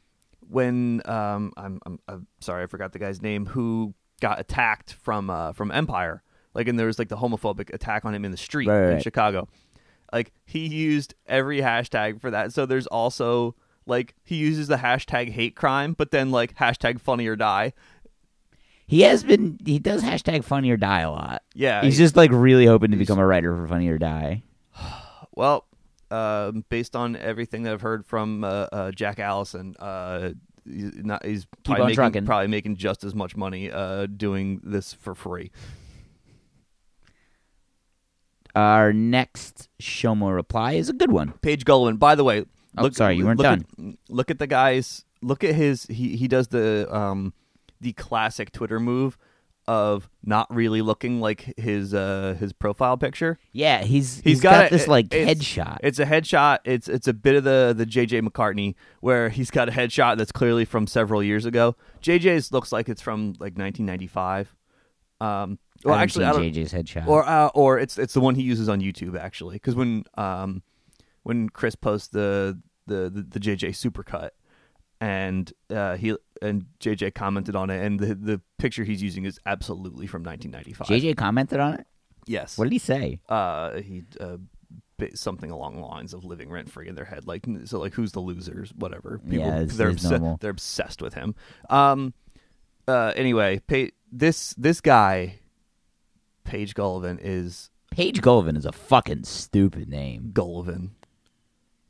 [0.48, 5.30] when um I'm, I'm I'm sorry I forgot the guy's name who got attacked from
[5.30, 6.22] uh from Empire.
[6.54, 8.94] Like and there was like the homophobic attack on him in the street Right, in
[8.94, 9.02] right.
[9.02, 9.48] Chicago.
[10.12, 12.52] Like he used every hashtag for that.
[12.52, 13.54] So there's also
[13.86, 17.72] like he uses the hashtag hate crime but then like hashtag funny or die
[18.90, 19.56] he has been.
[19.64, 21.42] He does hashtag Funny or Die a lot.
[21.54, 24.42] yeah He's just like really hoping to become a writer for Funny or Die.
[25.32, 25.64] Well,
[26.10, 30.30] um, based on everything that I've heard from uh, uh, Jack Allison, uh,
[30.68, 35.14] he's, not, he's probably making, probably making just as much money uh, doing this for
[35.14, 35.52] free.
[38.56, 41.34] Our next show more reply is a good one.
[41.40, 42.44] Paige Gullivan, by the way,
[42.76, 43.64] Oh, look, sorry, you weren't look done.
[43.78, 45.04] At, look at the guys.
[45.22, 45.84] Look at his.
[45.86, 47.34] He he does the um
[47.80, 49.16] the classic Twitter move
[49.68, 53.38] of not really looking like his uh his profile picture.
[53.52, 55.78] Yeah, he's He's got, got, a- this like it's- headshot.
[55.82, 56.58] It's a headshot.
[56.64, 60.32] It's it's a bit of the the JJ McCartney where he's got a headshot that's
[60.32, 61.76] clearly from several years ago.
[62.02, 64.56] JJ's looks like it's from like 1995.
[65.20, 67.06] Um, well, I actually, I don't, JJ's headshot.
[67.06, 70.62] or uh, or it's it's the one he uses on YouTube actually because when um
[71.22, 74.30] when Chris posts the the the, the JJ supercut
[75.00, 79.38] and uh, he and JJ commented on it and the the picture he's using is
[79.46, 80.86] absolutely from 1995.
[80.88, 81.86] JJ commented on it.
[82.26, 82.56] yes.
[82.58, 83.20] What did he say?
[83.28, 84.36] uh he uh
[84.98, 87.94] bit something along the lines of living rent free in their head like so like
[87.94, 90.36] who's the losers whatever people Yeah, it's- they're it's normal.
[90.40, 91.34] they're obsessed with him
[91.70, 92.12] um
[92.86, 95.40] uh anyway pa- this this guy
[96.44, 100.30] Paige Gullivan is Paige Gullivan is a fucking stupid name.
[100.32, 100.90] Gullivan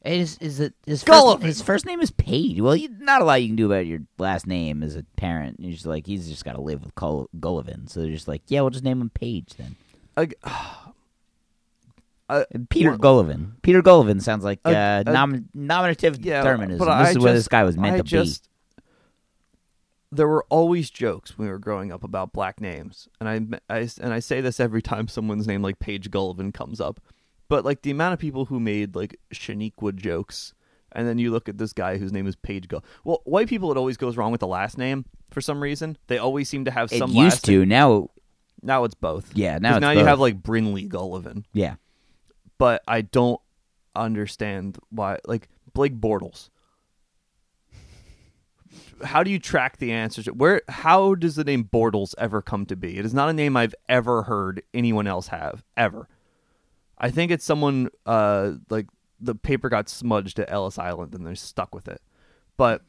[0.04, 1.34] Is is it his Gullivan.
[1.34, 2.60] first, his first name is Paige?
[2.60, 5.60] Well, you, not a lot you can do about your last name as a parent.
[5.60, 8.40] You're just like he's just got to live with Gull- Gullivan, so they're just like,
[8.46, 9.76] yeah, we'll just name him Paige then.
[10.16, 10.34] Like,
[12.30, 13.60] uh, Peter Gullivan.
[13.62, 16.78] Peter Gullivan sounds like A- uh, a- nom- nominative yeah, determinism.
[16.78, 18.48] This I is where this guy was meant I to just,
[20.10, 23.88] There were always jokes when we were growing up about black names, and I, I
[24.00, 27.00] and I say this every time someone's name like Paige Gullivan comes up.
[27.50, 30.54] But like the amount of people who made like Shaniqua jokes,
[30.92, 32.84] and then you look at this guy whose name is Paige Gull.
[33.02, 35.98] Well, white people it always goes wrong with the last name for some reason.
[36.06, 36.92] They always seem to have.
[36.92, 37.10] It some.
[37.10, 37.58] used last to.
[37.58, 37.68] name.
[37.68, 38.08] Now,
[38.62, 39.32] Now it's both.
[39.34, 40.06] Yeah, now it's now you both.
[40.06, 41.74] have like Brinley Gullivan, yeah.
[42.56, 43.40] but I don't
[43.96, 45.18] understand why.
[45.26, 46.50] Like Blake Bortles.
[49.02, 50.26] How do you track the answers?
[50.26, 50.62] Where?
[50.68, 52.96] How does the name Bortles ever come to be?
[52.96, 56.06] It is not a name I've ever heard anyone else have ever.
[57.00, 58.86] I think it's someone uh, like
[59.18, 62.00] the paper got smudged at Ellis Island and they're stuck with it.
[62.58, 62.82] But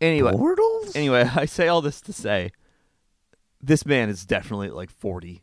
[0.00, 0.96] anyway, Bortles?
[0.96, 2.50] anyway, I say all this to say
[3.60, 5.42] this man is definitely like forty.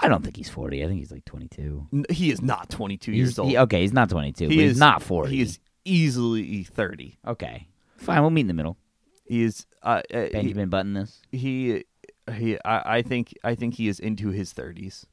[0.00, 0.84] I don't think he's 40.
[0.84, 1.88] I think he's like 22.
[1.90, 3.48] N- He is not twenty two He's, years old.
[3.48, 5.34] he- okay, he's not 22, He but is he's not 40.
[5.34, 7.18] He is easily thirty.
[7.26, 7.66] Okay.
[7.96, 8.76] Fine, we'll meet in the middle.
[9.24, 9.66] He is.
[9.82, 11.20] Uh, uh, he, Benjamin Button this.
[11.32, 11.84] he
[12.34, 12.58] he.
[12.64, 13.34] I, I think.
[13.44, 15.06] I think he is into his thirties.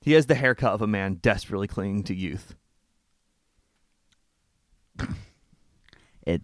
[0.00, 2.54] He has the haircut of a man desperately clinging to youth.
[6.26, 6.42] It.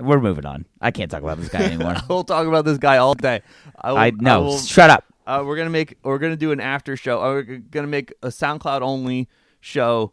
[0.00, 0.66] We're moving on.
[0.80, 1.94] I can't talk about this guy anymore.
[2.08, 3.40] we'll talk about this guy all day.
[3.80, 4.42] I, will, I no.
[4.42, 5.04] will- shut up.
[5.26, 5.96] uh, we're gonna make.
[6.02, 7.20] We're gonna do an after show.
[7.20, 9.28] Uh, We're gonna make a SoundCloud only
[9.60, 10.12] show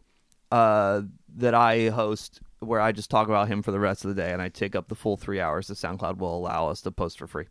[0.51, 1.01] uh,
[1.35, 4.31] that I host, where I just talk about him for the rest of the day,
[4.31, 7.19] and I take up the full three hours that SoundCloud will allow us to post
[7.19, 7.45] for free.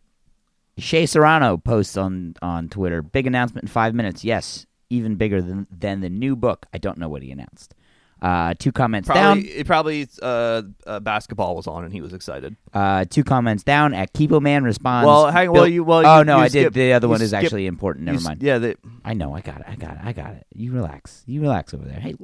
[0.77, 3.01] Shea Serrano posts on on Twitter.
[3.01, 4.23] Big announcement in five minutes.
[4.23, 6.65] Yes, even bigger than than the new book.
[6.73, 7.75] I don't know what he announced.
[8.21, 9.51] Uh, two comments Probably, down.
[9.53, 12.55] it probably uh, uh, basketball was on, and he was excited.
[12.73, 13.93] Uh, two comments down.
[13.93, 15.05] At Keepo Man responds.
[15.05, 16.73] Well, hang- well, you- well, you oh you- no, you I did.
[16.73, 18.05] The other one is skip- actually important.
[18.05, 18.41] Never mind.
[18.41, 19.35] Yeah, they, I know.
[19.35, 19.65] I got it.
[19.67, 19.99] I got it.
[20.05, 20.45] I got it.
[20.55, 21.23] You relax.
[21.25, 21.99] You relax over there.
[21.99, 22.15] Hey,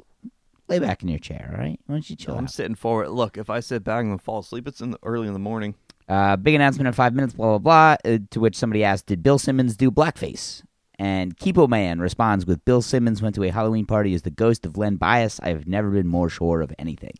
[0.69, 1.49] lay back in your chair.
[1.53, 1.77] All right.
[1.87, 2.51] Why don't you chill I'm out?
[2.51, 3.09] sitting forward.
[3.09, 5.75] Look, if I sit back and fall asleep, it's in the, early in the morning.
[6.09, 7.33] Uh, big announcement in five minutes.
[7.33, 8.11] Blah blah blah.
[8.11, 10.63] Uh, to which somebody asked, "Did Bill Simmons do blackface?"
[10.97, 14.65] And Kipo Man responds with, "Bill Simmons went to a Halloween party as the ghost
[14.65, 15.39] of Len Bias.
[15.41, 17.13] I have never been more sure of anything."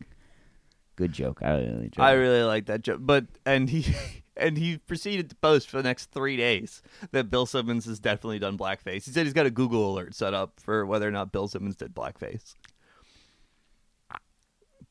[0.96, 1.40] Good joke.
[1.42, 3.94] I really I really like that joke, but and he
[4.36, 8.38] and he proceeded to post for the next three days that Bill Simmons has definitely
[8.38, 9.04] done blackface.
[9.04, 11.76] He said he's got a Google alert set up for whether or not Bill Simmons
[11.76, 12.54] did blackface.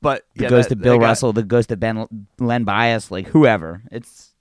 [0.02, 2.08] But yeah, ghost that- of Bill that guy- Russell, the goes to Ben
[2.40, 3.84] Len Bias, like whoever.
[3.92, 4.34] It's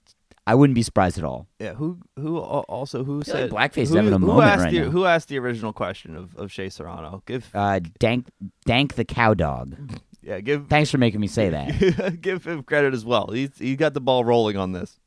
[0.47, 1.47] I wouldn't be surprised at all.
[1.59, 4.25] Yeah, who who al- also who feel like said blackface is who, having a who
[4.25, 4.89] moment asked right the, now.
[4.89, 7.21] Who asked the original question of of Shea Serrano?
[7.25, 8.27] Give Uh, Dank
[8.65, 9.75] Dank the cow dog.
[10.23, 12.17] yeah, give Thanks for making me say that.
[12.21, 13.27] give him credit as well.
[13.31, 14.99] He's he got the ball rolling on this.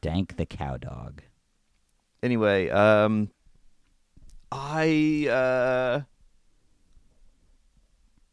[0.00, 1.22] Dank the cow dog.
[2.22, 3.30] Anyway, um,
[4.52, 6.00] I uh,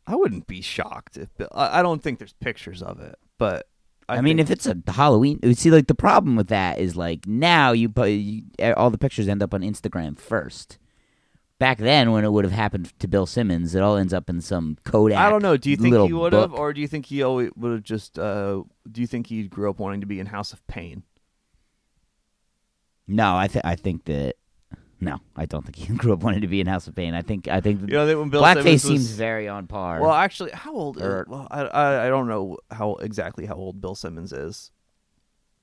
[0.07, 3.67] I wouldn't be shocked if Bill, I, I don't think there's pictures of it, but
[4.07, 7.25] I, I, mean, if it's a Halloween, see, like the problem with that is like
[7.25, 8.43] now you put you,
[8.77, 10.77] all the pictures end up on Instagram first.
[11.57, 14.41] Back then, when it would have happened to Bill Simmons, it all ends up in
[14.41, 15.17] some Kodak.
[15.17, 15.55] I don't know.
[15.55, 18.19] Do you think he would have, or do you think he always would have just?
[18.19, 21.03] Uh, do you think he grew up wanting to be in House of Pain?
[23.07, 24.35] No, I think I think that
[25.01, 27.13] no, I don't think he grew up wanting to be in House of Pain.
[27.13, 29.67] I think I think You know, that when Bill blackface Simmons was- seems very on
[29.67, 30.01] par.
[30.01, 31.01] Well, actually, how old?
[31.01, 34.71] Or- well, I, I I don't know how exactly how old Bill Simmons is.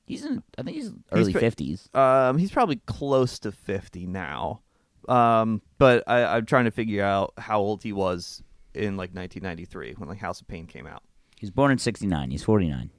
[0.07, 1.88] he's in, I think he's early fifties.
[1.95, 4.61] Um, he's probably close to fifty now.
[5.09, 8.40] Um, but I, I'm trying to figure out how old he was
[8.75, 11.03] in like 1993 when like House of Pain came out.
[11.40, 12.31] He was born in sixty nine.
[12.31, 12.90] He's forty nine.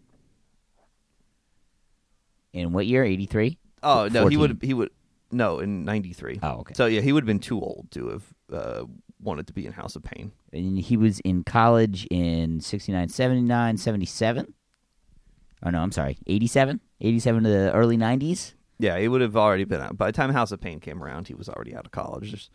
[2.52, 3.04] In what year?
[3.04, 3.58] Eighty three.
[3.82, 4.90] Oh no, he would he would
[5.34, 6.40] no in '93.
[6.44, 6.74] Oh, okay.
[6.76, 8.86] So yeah, he would have been too old to have uh,
[9.22, 10.32] wanted to be in House of Pain.
[10.52, 14.54] and he was in college in 69, 79, 77.
[15.66, 16.18] Oh, no, I'm sorry.
[16.28, 16.82] 87?
[17.00, 18.54] 87 to the early 90s?
[18.80, 19.98] Yeah, he would have already been out.
[19.98, 22.50] By the time House of Pain came around, he was already out of college.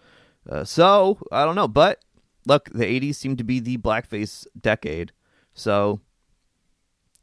[0.49, 2.05] Uh, so I don't know, but
[2.47, 5.13] look, the '80s seemed to be the blackface decade,
[5.55, 6.01] so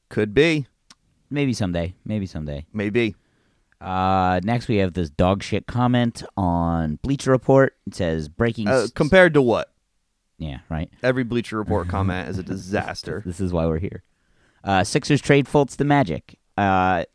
[0.10, 0.66] could be,
[1.30, 1.94] Maybe someday.
[2.06, 2.66] Maybe someday.
[2.72, 3.16] maybe.
[3.86, 7.76] Uh, next, we have this dog shit comment on Bleacher Report.
[7.86, 8.68] It says breaking.
[8.68, 9.72] Uh, compared to what?
[10.38, 10.90] yeah, right.
[11.04, 13.22] Every Bleacher Report comment is a disaster.
[13.26, 14.04] This is why we're here.
[14.64, 16.40] Uh, Sixers trade Fultz to Magic.
[16.58, 17.06] Uh,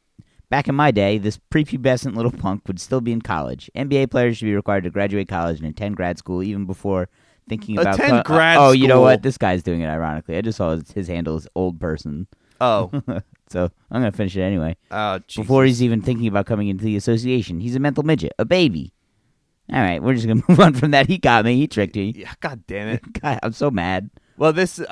[0.48, 3.68] back in my day, this prepubescent little punk would still be in college.
[3.74, 7.08] NBA players should be required to graduate college and attend grad school even before
[7.48, 7.96] thinking about.
[7.96, 9.22] Attend co- grad oh, you know what?
[9.22, 10.36] This guy's doing it ironically.
[10.36, 12.28] I just saw his, his handle is old person,
[12.60, 12.90] Oh,
[13.48, 14.76] so I'm gonna finish it anyway.
[14.90, 15.42] uh, Jesus.
[15.42, 18.92] Before he's even thinking about coming into the association, he's a mental midget, a baby.
[19.72, 21.06] All right, we're just gonna move on from that.
[21.06, 21.56] He got me.
[21.56, 22.12] He tricked me.
[22.16, 23.20] Yeah, god damn it.
[23.20, 24.10] God, I'm so mad.
[24.36, 24.86] Well, this uh,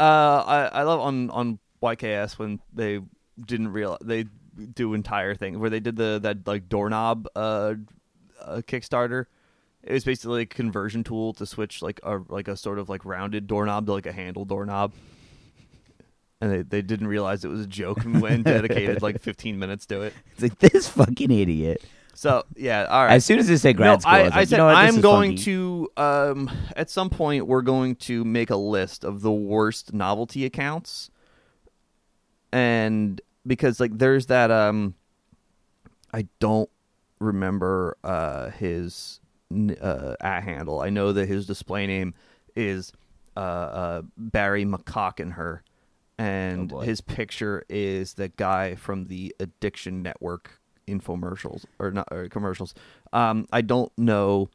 [0.46, 3.00] I I love on on YKS when they
[3.44, 4.26] didn't realize they
[4.74, 7.74] do entire thing where they did the that like doorknob uh,
[8.40, 9.26] uh Kickstarter.
[9.84, 13.04] It was basically a conversion tool to switch like a like a sort of like
[13.04, 14.92] rounded doorknob to like a handle doorknob.
[16.40, 19.58] And they, they didn't realize it was a joke and went and dedicated like 15
[19.58, 20.14] minutes to it.
[20.32, 21.82] It's like this fucking idiot.
[22.18, 23.12] So yeah, all right.
[23.12, 24.66] As soon as it said grad no, school, I, I, I like, said you know
[24.66, 25.44] what, I'm going funky.
[25.44, 30.44] to um at some point we're going to make a list of the worst novelty
[30.44, 31.10] accounts,
[32.52, 34.94] and because like there's that um,
[36.12, 36.68] I don't
[37.20, 39.20] remember uh his
[39.80, 40.80] uh at handle.
[40.80, 42.14] I know that his display name
[42.56, 42.92] is
[43.36, 45.67] uh, uh Barry McCockenher, and
[46.18, 52.74] Oh, his picture is the guy from the Addiction Network infomercials or not or commercials.
[53.12, 54.48] Um, I don't know.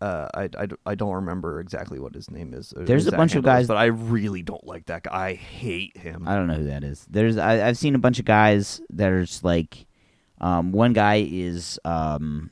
[0.00, 2.74] Uh, I, I, I don't remember exactly what his name is.
[2.76, 5.28] There's a bunch of handle is, guys- but I really don't like that guy.
[5.28, 6.28] I hate him.
[6.28, 7.06] I don't know who that is.
[7.08, 9.86] There's I, I've seen a bunch of guys that are just like,
[10.40, 12.50] um, one guy is um,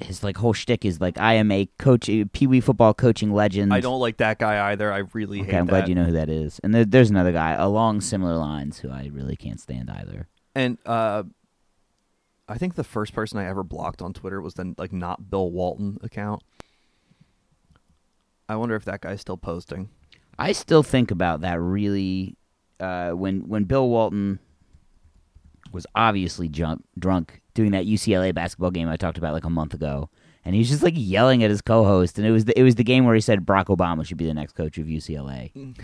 [0.00, 3.72] his like whole shtick is like I am a coach, Pee Wee football coaching legend.
[3.72, 4.92] I don't like that guy either.
[4.92, 5.70] I really Okay, hate I'm that.
[5.70, 6.60] glad you know who that is.
[6.62, 10.28] And there, there's another guy along similar lines who I really can't stand either.
[10.54, 11.24] And uh,
[12.48, 15.50] I think the first person I ever blocked on Twitter was the like not Bill
[15.50, 16.42] Walton account.
[18.48, 19.90] I wonder if that guy's still posting.
[20.38, 22.36] I still think about that really
[22.80, 24.38] uh, when when Bill Walton
[25.72, 29.74] was obviously drunk, drunk doing that UCLA basketball game I talked about like a month
[29.74, 30.08] ago,
[30.44, 32.76] and he was just like yelling at his co-host, and it was the, it was
[32.76, 35.50] the game where he said Barack Obama should be the next coach of UCLA,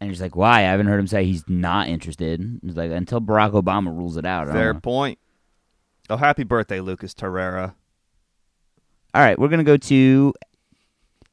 [0.00, 0.58] and he's like, "Why?
[0.58, 4.24] I haven't heard him say he's not interested." He's like, "Until Barack Obama rules it
[4.24, 5.18] out." Fair point.
[6.08, 7.74] Oh, happy birthday, Lucas Torreira.
[9.14, 10.32] All right, we're gonna go to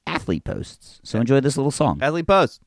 [0.08, 1.00] athlete posts.
[1.04, 2.00] So enjoy this little song.
[2.02, 2.62] Athlete Post.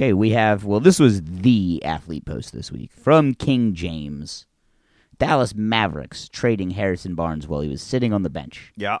[0.00, 4.46] Okay, we have well, this was the athlete post this week from King James.
[5.18, 8.72] Dallas Mavericks trading Harrison Barnes while he was sitting on the bench.
[8.78, 9.00] Yeah.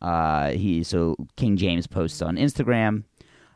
[0.00, 3.04] Uh, he so King James posts on Instagram.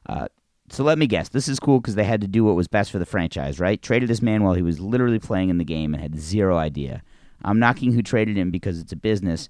[0.06, 0.28] Uh,
[0.68, 2.90] so let me guess, this is cool because they had to do what was best
[2.90, 3.80] for the franchise, right?
[3.80, 7.02] Traded this man while he was literally playing in the game and had zero idea.
[7.42, 9.48] I'm knocking who traded him because it's a business.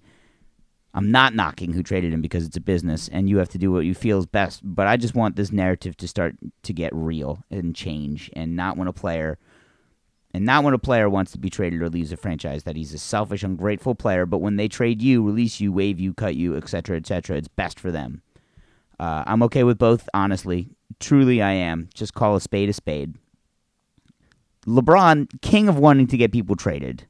[0.95, 3.73] I'm not knocking who traded him because it's a business and you have to do
[3.73, 4.61] what you feel is best.
[4.63, 8.77] But I just want this narrative to start to get real and change and not
[8.77, 9.39] when a player
[10.35, 12.95] and not when a player wants to be traded or leaves a franchise that he's
[12.95, 14.25] a selfish, ungrateful player.
[14.25, 17.79] But when they trade you, release you, waive you, cut you, etc., etc., it's best
[17.79, 18.23] for them.
[18.99, 20.71] Uh, I'm okay with both, honestly.
[21.01, 21.91] Truly, I am.
[21.93, 23.17] Just call a spade a spade.
[24.67, 27.07] LeBron, king of wanting to get people traded,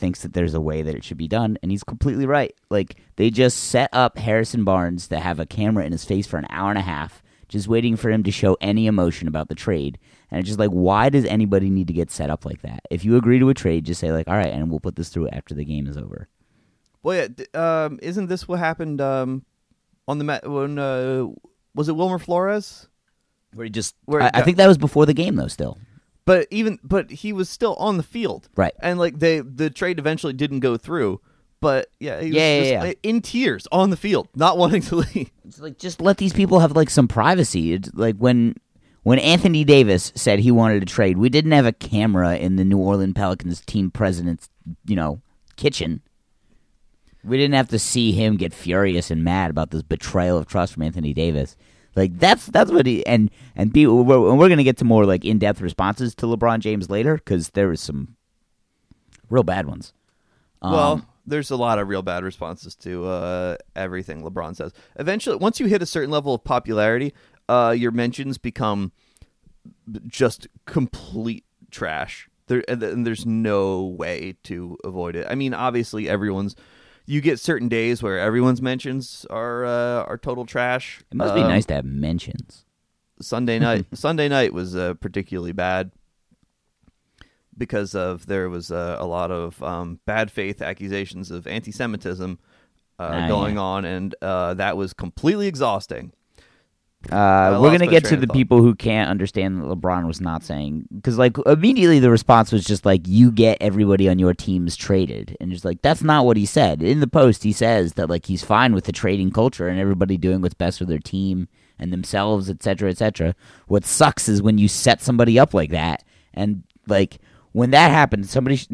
[0.00, 2.54] thinks that there's a way that it should be done, and he's completely right.
[2.70, 6.38] Like they just set up Harrison Barnes to have a camera in his face for
[6.38, 9.54] an hour and a half, just waiting for him to show any emotion about the
[9.54, 9.98] trade.
[10.30, 12.80] And it's just like, why does anybody need to get set up like that?
[12.90, 15.08] If you agree to a trade, just say like, all right, and we'll put this
[15.10, 16.28] through after the game is over.
[17.02, 17.28] Well, yeah.
[17.28, 19.44] d- Um, isn't this what happened um,
[20.06, 21.26] on the Met when uh,
[21.74, 22.88] was it Wilmer Flores?
[23.52, 25.48] Where he just, Where I, think that was before the game though.
[25.48, 25.78] Still,
[26.24, 28.74] But even but he was still on the field, Right.
[28.80, 31.20] And like they the trade eventually didn't go through.
[31.60, 32.90] But yeah, he was Yeah, yeah, just yeah.
[32.90, 35.30] Uh, in tears on the field, not wanting to leave.
[35.44, 37.72] It's like just let these people have like some privacy.
[37.72, 38.54] It's like when
[39.02, 42.64] when Anthony Davis said he wanted to trade, we didn't have a camera in the
[42.64, 44.48] New Orleans Pelicans team president's,
[44.84, 45.22] you know,
[45.56, 46.02] kitchen.
[47.24, 50.74] We didn't have to see him get furious and mad about this betrayal of trust
[50.74, 51.56] from Anthony Davis.
[51.96, 55.04] Like that's that's what he and and people we're, and we're gonna get to more
[55.04, 58.16] like in depth responses to LeBron James later because there was some
[59.28, 59.92] real bad ones.
[60.62, 64.72] Um, well, there's a lot of real bad responses to uh, everything LeBron says.
[64.96, 67.12] Eventually, once you hit a certain level of popularity,
[67.48, 68.92] uh, your mentions become
[70.06, 72.28] just complete trash.
[72.46, 75.26] There, and there's no way to avoid it.
[75.30, 76.56] I mean, obviously, everyone's.
[77.10, 81.02] You get certain days where everyone's mentions are uh, are total trash.
[81.10, 82.64] it must be Um, nice to have mentions.
[83.20, 83.86] Sunday night.
[83.94, 85.90] Sunday night was uh, particularly bad.
[87.58, 92.38] because of there was uh, a lot of um, bad faith accusations of anti-Semitism
[92.98, 93.60] uh, Ah, going yeah.
[93.60, 96.12] on, and uh, that was completely exhausting.
[97.08, 100.86] Uh, we're gonna get to the people who can't understand that LeBron was not saying
[100.94, 105.34] because like immediately the response was just like you get everybody on your teams traded
[105.40, 106.82] and just like that's not what he said.
[106.82, 110.18] In the post he says that like he's fine with the trading culture and everybody
[110.18, 111.48] doing what's best for their team
[111.78, 113.34] and themselves etc etc
[113.66, 117.18] what sucks is when you set somebody up like that and like
[117.52, 118.68] when that happened somebody sh-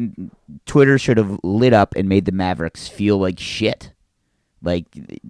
[0.65, 3.93] Twitter should have lit up and made the Mavericks feel like shit.
[4.61, 4.85] Like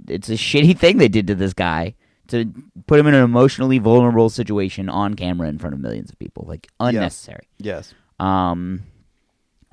[0.08, 1.94] it's a shitty thing they did to this guy
[2.30, 2.52] to
[2.88, 6.46] put him in an emotionally vulnerable situation on camera in front of millions of people.
[6.48, 7.48] Like unnecessary.
[7.58, 7.94] Yes.
[8.20, 8.84] Um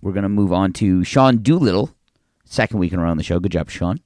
[0.02, 1.90] we're gonna move on to Sean Doolittle,
[2.44, 3.38] second week in a row on the show.
[3.40, 4.00] Good job, Sean.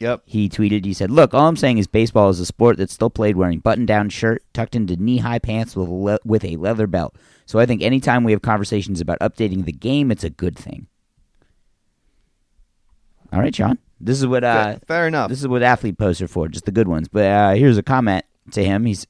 [0.00, 0.22] Yep.
[0.24, 3.10] He tweeted, he said, Look, all I'm saying is baseball is a sport that's still
[3.10, 6.86] played wearing button down shirt, tucked into knee high pants with le- with a leather
[6.86, 7.14] belt.
[7.44, 10.86] So I think anytime we have conversations about updating the game, it's a good thing.
[13.32, 13.78] All right, Sean.
[14.00, 15.28] This is what uh, Fair- Fair enough.
[15.28, 17.08] this is what athlete posts are for, just the good ones.
[17.08, 18.86] But uh, here's a comment to him.
[18.86, 19.06] He's,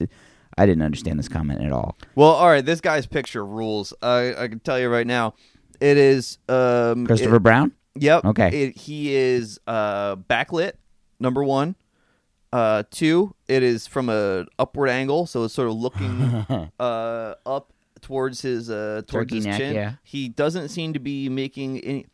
[0.59, 1.97] I didn't understand this comment at all.
[2.17, 2.65] Well, all right.
[2.65, 3.93] This guy's picture rules.
[4.03, 5.35] I I can tell you right now.
[5.81, 7.73] It is um, Christopher it- Brown.
[7.97, 8.25] Yep.
[8.25, 8.63] Okay.
[8.65, 10.73] It, he is uh, backlit.
[11.19, 11.75] Number one.
[12.53, 13.35] Uh, two.
[13.49, 16.11] It is from a upward angle, so it's sort of looking
[16.81, 19.75] uh, up towards his uh, towards Turkey his neck, chin.
[19.75, 19.93] yeah.
[20.03, 22.07] He doesn't seem to be making any.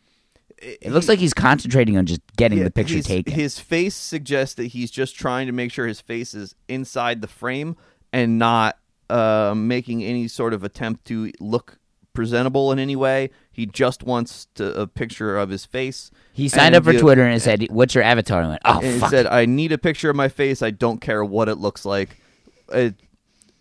[0.59, 3.35] It looks like he's concentrating on just getting Yeah, the picture taken.
[3.35, 7.29] His face suggests that he's just trying to make sure his face is inside the
[7.29, 7.77] frame
[8.13, 8.79] and not
[9.11, 11.79] uh, making any sort of attempt to look
[12.15, 13.31] presentable in any way.
[13.53, 16.11] He just wants to, a picture of his face.
[16.33, 19.01] He signed up for Twitter and it said, "What's your avatar?" And went, "Oh and
[19.01, 20.63] fuck." it said, "I need a picture of my face.
[20.63, 22.17] I don't care what it looks like."
[22.73, 22.95] It,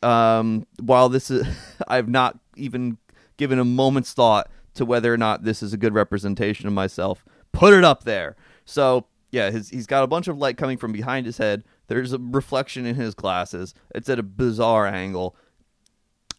[0.01, 1.45] um, while this is,
[1.87, 2.97] I've not even
[3.37, 7.25] given a moment's thought to whether or not this is a good representation of myself.
[7.51, 8.35] Put it up there.
[8.65, 11.63] So yeah, his, he's got a bunch of light coming from behind his head.
[11.87, 13.73] There's a reflection in his glasses.
[13.93, 15.35] It's at a bizarre angle.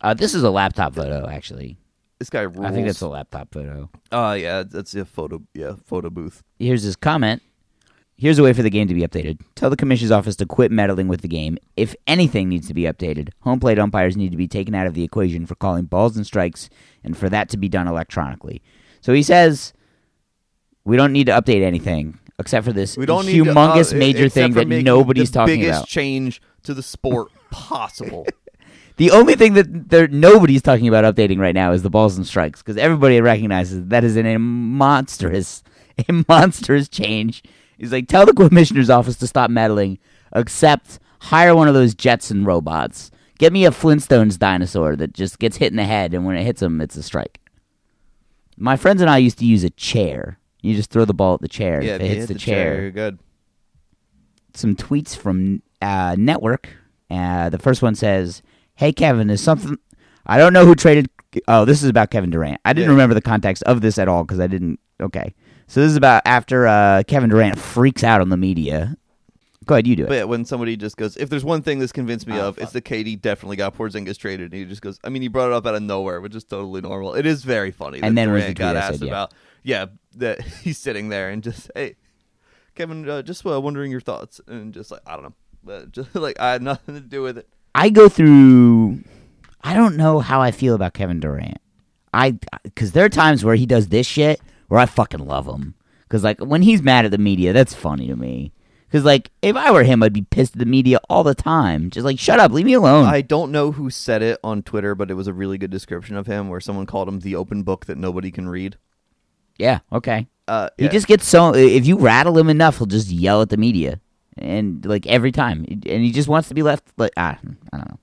[0.01, 1.77] uh, this is a laptop photo, actually.
[2.19, 2.65] This guy rules.
[2.65, 3.91] I think that's a laptop photo.
[4.11, 5.43] Uh yeah, that's a photo.
[5.53, 6.43] Yeah, photo booth.
[6.59, 7.43] Here's his comment.
[8.19, 9.41] Here's a way for the game to be updated.
[9.55, 11.59] Tell the commission's office to quit meddling with the game.
[11.77, 14.95] If anything needs to be updated, home plate umpires need to be taken out of
[14.95, 16.71] the equation for calling balls and strikes,
[17.05, 18.63] and for that to be done electronically.
[19.03, 19.75] So he says
[20.85, 23.97] we don't need to update anything except for this We don't need to, humongous uh,
[23.97, 25.89] major thing that nobody's the talking biggest about.
[25.89, 28.27] change to the sport possible.
[28.97, 32.27] The only thing that there nobody's talking about updating right now is the balls and
[32.27, 35.63] strikes because everybody recognizes that is an, a monstrous,
[36.09, 37.43] a monstrous change.
[37.79, 39.99] He's like, tell the commissioner's office to stop meddling,
[40.35, 43.11] except hire one of those Jetson robots.
[43.39, 46.45] Get me a Flintstones dinosaur that just gets hit in the head, and when it
[46.45, 47.39] hits him, it's a strike.
[48.57, 50.39] My friends and I used to use a chair.
[50.63, 51.83] You just throw the ball at the chair.
[51.83, 53.19] yeah, if it hits hit the, chair, You're good.
[54.55, 56.69] some tweets from uh, Network.
[57.11, 58.43] Uh, the first one says,
[58.75, 59.77] "Hey Kevin, is something
[60.25, 61.09] I don't know who traded.
[61.47, 62.61] Oh, this is about Kevin Durant.
[62.65, 62.93] I didn't Yeah.
[62.93, 64.81] remember the context of this at all because I didn't.
[65.01, 65.35] Okay,
[65.67, 68.97] so this is about after uh, Kevin Durant freaks out on the media.
[69.65, 70.09] Go ahead, you do it.
[70.09, 72.59] But yeah, when somebody just goes, if there's one thing this convinced me Oh, of,
[72.59, 74.53] it's that KD definitely got Porzingis traded.
[74.53, 76.45] And he just goes, I mean, he brought it up out of nowhere, which is
[76.45, 77.15] totally normal.
[77.15, 78.01] It is very funny.
[78.01, 79.11] And that then was Durant the got asked said, yeah.
[79.11, 81.97] about, yeah, that he's sitting there and just, hey,
[82.77, 86.15] Kevin, uh, just uh, wondering your thoughts, and just like I don't know, but just
[86.15, 87.49] like I had nothing to do with it.
[87.75, 89.01] I go through.
[89.63, 91.59] I don't know how I feel about Kevin Durant.
[92.15, 95.75] I because there are times where he does this shit where I fucking love him.
[96.03, 98.53] Because like when he's mad at the media, that's funny to me.
[98.87, 101.91] Because like if I were him, I'd be pissed at the media all the time.
[101.91, 103.05] Just like shut up, leave me alone.
[103.07, 106.17] I don't know who said it on Twitter, but it was a really good description
[106.17, 108.77] of him, where someone called him the open book that nobody can read.
[109.59, 110.29] yeah, okay.
[110.47, 110.91] Uh, He yeah.
[110.91, 114.01] just gets so if you rattle him enough, he'll just yell at the media,
[114.39, 116.85] and like every time, and he just wants to be left.
[116.97, 117.37] Like ah,
[117.73, 117.99] I don't know.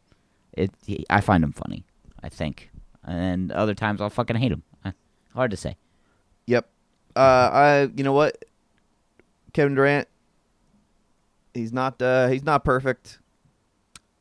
[0.51, 0.71] It.
[0.85, 1.85] He, I find him funny.
[2.21, 2.69] I think,
[3.05, 4.63] and other times I'll fucking hate him.
[5.33, 5.77] Hard to say.
[7.15, 7.89] Uh, I.
[7.95, 8.43] You know what?
[9.53, 10.07] Kevin Durant.
[11.53, 12.01] He's not.
[12.01, 13.19] Uh, he's not perfect.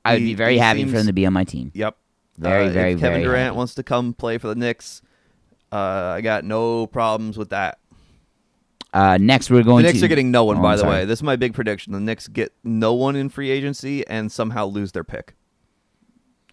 [0.05, 1.71] I would He- be very he happy for seems- him to be on my team.
[1.75, 1.97] Yep.
[2.39, 3.57] Very, Uh, very, Kevin very Durant happy.
[3.57, 5.01] wants to come play for the Knicks,
[5.71, 5.77] uh,
[6.17, 7.79] I got no problems with that.
[8.93, 10.81] Uh, next, we're going the Knicks to are getting no one, Oh, by I'm the
[10.83, 10.93] sorry.
[11.01, 11.05] way.
[11.05, 11.93] This is my big prediction.
[11.93, 15.35] The Knicks get no one in free agency and somehow lose their pick.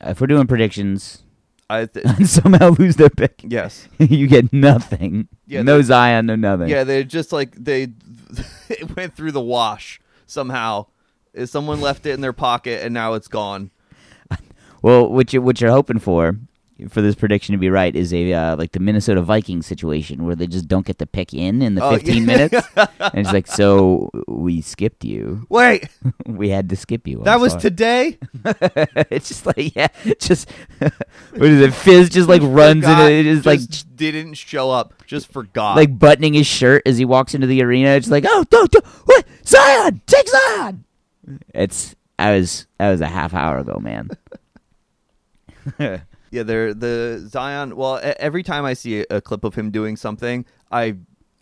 [0.02, 1.24] If we're doing predictions
[1.70, 3.88] I th- and somehow lose their pick, yes.
[4.00, 5.28] you get nothing.
[5.46, 6.70] Yeah, no they- Zion, no nothing.
[6.70, 7.90] Yeah, they just like they
[8.70, 10.88] it went through the wash somehow.
[11.46, 13.70] Someone left it in their pocket and now it's gone?
[14.82, 16.38] Well, what you what you're hoping for
[16.88, 20.36] for this prediction to be right is a uh, like the Minnesota Vikings situation where
[20.36, 22.26] they just don't get the pick in in the Oh, 15 yeah.
[22.26, 25.46] minutes, and it's like, so we skipped you.
[25.50, 25.90] Wait,
[26.26, 27.20] we had to skip you.
[27.20, 28.18] I'm that was sorry." today.
[29.12, 29.88] it's just like yeah,
[30.20, 30.50] just
[30.80, 31.74] what is it?
[31.74, 33.60] Fizz just like runs in Forgot, it, just like
[33.96, 35.06] didn't show up.
[35.06, 35.76] Just forgot.
[35.76, 37.90] like buttoning his shirt as he walks into the arena.
[37.90, 39.26] It's like, oh, don't, don't what?
[39.46, 40.86] Zion, take Zion.
[41.54, 44.10] It's I was that was a half hour ago, man.
[46.32, 47.76] Yeah, they're the Zion.
[47.76, 50.98] Well, every time I see a, clip of him doing something, I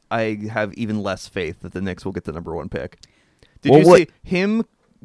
[0.10, 3.00] I have even less faith that the Knicks will get the number one pick.
[3.62, 4.64] Did Well, you what- see him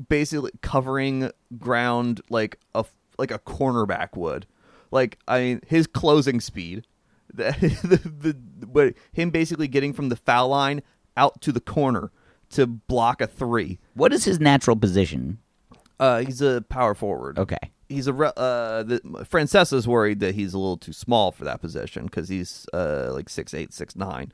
[0.08, 2.84] basically covering ground like a
[3.18, 4.46] like a cornerback would?
[4.90, 6.86] Like I mean, his closing speed,
[7.34, 7.52] the,
[7.82, 10.82] the, the what him basically getting from the foul line
[11.16, 12.10] out to the corner
[12.50, 13.78] to block a three.
[13.94, 15.38] What is his natural position?
[15.98, 17.38] Uh, he's a power forward.
[17.38, 17.56] Okay,
[17.92, 22.04] he's a uh the Francesa's worried that he's a little too small for that position
[22.06, 24.32] because he's uh like six eight six nine.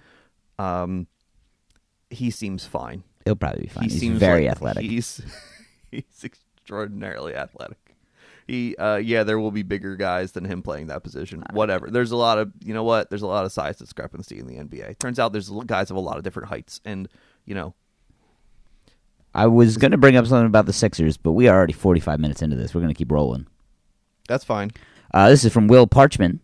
[0.58, 1.06] Um,
[2.10, 3.04] he seems fine.
[3.24, 3.84] he'll probably be fine.
[3.84, 4.82] He He's seems very like athletic.
[4.84, 5.20] He's
[5.90, 7.78] he's extraordinarily athletic.
[8.46, 11.42] He uh yeah, there will be bigger guys than him playing that position.
[11.52, 11.90] Whatever.
[11.90, 13.10] There's a lot of you know what?
[13.10, 14.98] There's a lot of size discrepancy in the NBA.
[14.98, 17.08] Turns out there's guys of a lot of different heights, and
[17.44, 17.74] you know
[19.38, 22.18] I was going to bring up something about the Sixers, but we are already 45
[22.18, 22.74] minutes into this.
[22.74, 23.46] We're going to keep rolling.
[24.26, 24.72] that's fine.
[25.14, 26.40] Uh, this is from Will Parchman,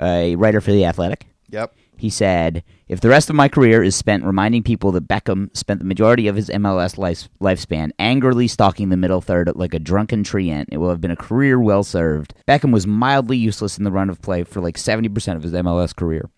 [0.00, 1.26] a writer for The Athletic.
[1.50, 1.74] Yep.
[1.98, 5.80] He said, If the rest of my career is spent reminding people that Beckham spent
[5.80, 10.24] the majority of his MLS life, lifespan angrily stalking the middle third like a drunken
[10.24, 12.32] treant, it will have been a career well served.
[12.46, 15.94] Beckham was mildly useless in the run of play for like 70% of his MLS
[15.94, 16.30] career.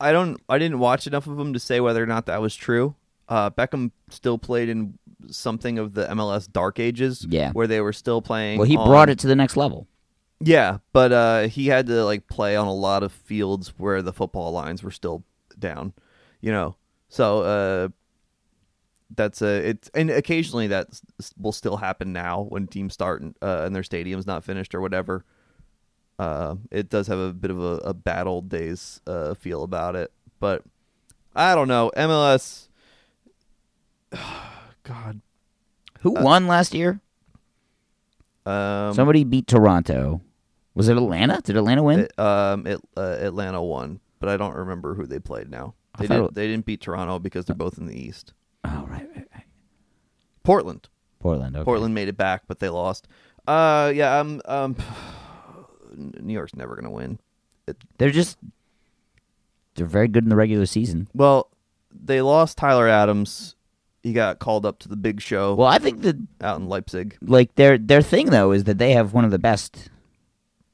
[0.00, 0.40] I don't.
[0.48, 2.96] I didn't watch enough of him to say whether or not that was true.
[3.28, 4.98] Uh, Beckham still played in
[5.30, 7.52] something of the MLS Dark Ages, Yeah.
[7.52, 8.58] where they were still playing.
[8.58, 9.86] Well, he on- brought it to the next level.
[10.40, 14.12] Yeah, but uh, he had to like play on a lot of fields where the
[14.12, 15.24] football lines were still
[15.58, 15.92] down.
[16.40, 16.76] You know,
[17.08, 17.88] so uh,
[19.14, 19.88] that's a it.
[19.94, 20.88] And occasionally that
[21.38, 25.24] will still happen now when teams start uh, and their stadium's not finished or whatever.
[26.18, 29.96] Uh, it does have a bit of a, a bad old days uh, feel about
[29.96, 30.62] it, but
[31.34, 31.90] I don't know.
[31.96, 32.68] MLS,
[34.84, 35.20] God,
[36.00, 37.00] Who won last year?
[38.46, 40.20] um, Somebody beat Toronto.
[40.74, 41.40] Was it Atlanta?
[41.42, 42.00] Did Atlanta win?
[42.00, 45.74] It, um, it, uh, Atlanta won, but I don't remember who they played now.
[45.98, 46.34] They didn't.
[46.34, 48.32] They didn't beat Toronto because they're both in the East.
[48.64, 49.44] oh, right, right, right.
[50.42, 50.88] Portland.
[51.20, 51.56] Portland.
[51.56, 51.64] Okay.
[51.64, 53.06] Portland made it back, but they lost.
[53.46, 54.18] Uh, yeah.
[54.18, 54.76] Um, um,
[55.96, 57.20] New York's never gonna win.
[57.98, 58.36] They're just
[59.76, 61.08] they're very good in the regular season.
[61.14, 61.48] Well,
[61.92, 63.53] they lost Tyler Adams.
[64.04, 67.16] He got called up to the big show Well, I think that out in Leipzig.
[67.22, 69.90] like their their thing though is that they have one of the best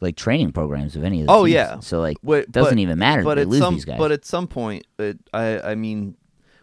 [0.01, 1.55] like training programs of any of the Oh, teams.
[1.55, 1.81] yeah.
[1.81, 3.85] So like Wait, it doesn't but- even matter But if they at lose some, these
[3.87, 3.99] guys.
[3.99, 6.17] but at some point, it, I, I mean,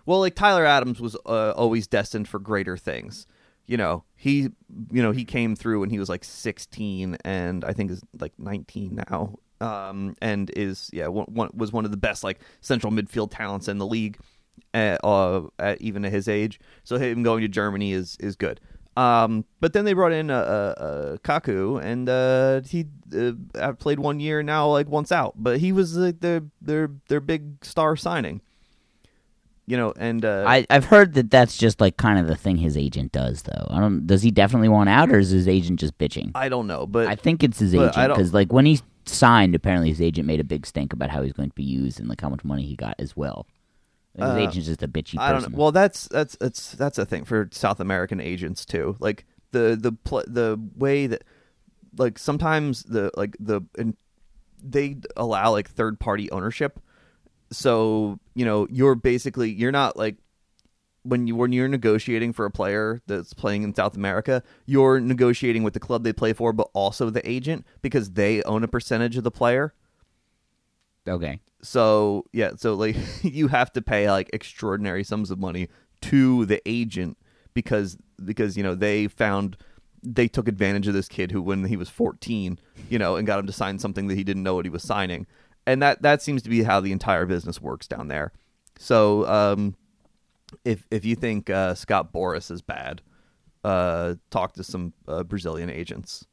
[0.06, 3.28] well, like Tyler Adams was uh, always destined for greater things.
[3.66, 4.50] You know, he,
[4.92, 8.32] you know, he came through when he was like 16, and I think is like
[8.40, 12.92] 19 now, um, and is yeah, one, one, was one of the best like central
[12.94, 14.18] midfield talents in the league,
[14.78, 16.60] at, uh, at even at his age.
[16.84, 18.60] So him going to Germany is is good.
[18.98, 22.88] Um, but then they brought in uh, uh, uh, Kaku, and uh, he
[23.56, 25.36] uh, played one year now, like once out.
[25.38, 28.42] But he was like their their their big star signing,
[29.68, 29.94] you know.
[29.98, 33.12] And uh, I I've heard that that's just like kind of the thing his agent
[33.12, 33.68] does though.
[33.70, 36.32] I don't does he definitely want out or is his agent just bitching?
[36.34, 39.90] I don't know, but I think it's his agent because like when he signed, apparently
[39.90, 42.22] his agent made a big stink about how he's going to be used and like
[42.22, 43.46] how much money he got as well.
[44.18, 45.20] His Uh, agent's just a bitchy person.
[45.20, 45.58] I don't know.
[45.58, 48.98] Well, that's that's that's that's a thing for South American agents too.
[49.00, 51.24] Like the the pl- the way that
[51.98, 53.96] like sometimes the like the and
[54.62, 56.80] they allow like third party ownership.
[57.52, 60.18] So you know you're basically you're not like
[61.04, 65.64] when you when you're negotiating for a player that's playing in South America, you're negotiating
[65.64, 69.16] with the club they play for, but also the agent because they own a percentage
[69.16, 69.74] of the player.
[71.08, 71.40] Okay.
[71.62, 75.70] So yeah, so like you have to pay like extraordinary sums of money
[76.02, 77.18] to the agent
[77.54, 79.58] because because you know they found
[80.04, 83.40] they took advantage of this kid who when he was 14, you know, and got
[83.40, 85.26] him to sign something that he didn't know what he was signing.
[85.66, 88.32] And that that seems to be how the entire business works down there.
[88.78, 89.76] So um
[90.64, 93.02] if if you think uh, Scott Boras is bad,
[93.64, 96.26] uh talk to some uh, Brazilian agents.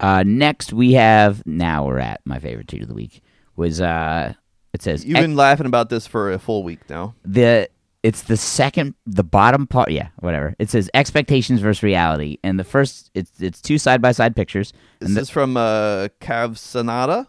[0.00, 3.22] Uh, next we have now we're at my favorite tweet of the week
[3.56, 4.32] was uh
[4.72, 7.14] it says You've been laughing about this for a full week now.
[7.24, 7.68] the
[8.02, 9.90] it's the second, the bottom part.
[9.90, 10.56] Yeah, whatever.
[10.58, 14.72] It says expectations versus reality, and the first it's it's two side by side pictures.
[15.00, 17.28] This And the, is from uh, Cav Sonata,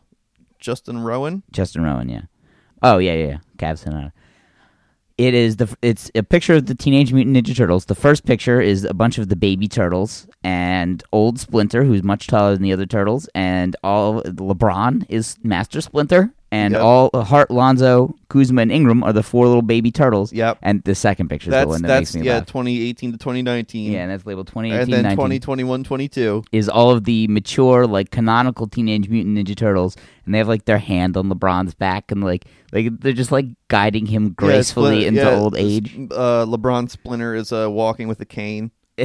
[0.59, 1.43] Justin Rowan.
[1.51, 2.21] Justin Rowan, yeah.
[2.81, 3.37] Oh yeah, yeah, yeah.
[3.57, 4.13] Cavs Sonata.
[5.21, 7.85] It is the it's a picture of the Teenage Mutant Ninja Turtles.
[7.85, 12.25] The first picture is a bunch of the baby turtles and old Splinter, who's much
[12.25, 16.81] taller than the other turtles, and all LeBron is Master Splinter, and Yep.
[16.81, 20.33] all Hart, Lonzo, Kuzma, and Ingram are the four little baby turtles.
[20.33, 20.57] Yep.
[20.61, 22.45] And the second picture is the one that that's makes me yeah, laugh.
[22.47, 23.91] 2018 to 2019.
[23.93, 26.43] Yeah, and that's labeled 2018, and then 19 2021, 22.
[26.51, 29.95] is all of the mature, like canonical Teenage Mutant Ninja Turtles,
[30.25, 33.45] and they have like their hand on LeBron's back, and like like they're just like
[33.69, 35.95] guiding him gracefully Yeah, into yeah, old age.
[36.11, 38.71] Uh, LeBron Splinter is uh, walking with a cane.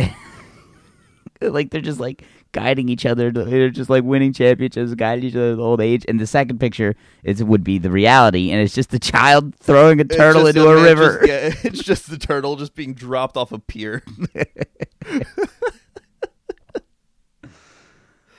[1.41, 2.25] like they're just like
[2.57, 3.31] guiding each other.
[3.31, 6.05] To, they're just like winning championships, guiding each other to old age.
[6.09, 10.01] And the second picture is would be the reality, and it's just a child throwing
[10.01, 11.27] a turtle into a man river.
[11.27, 14.03] just- yeah, it's just the turtle just being dropped off a pier.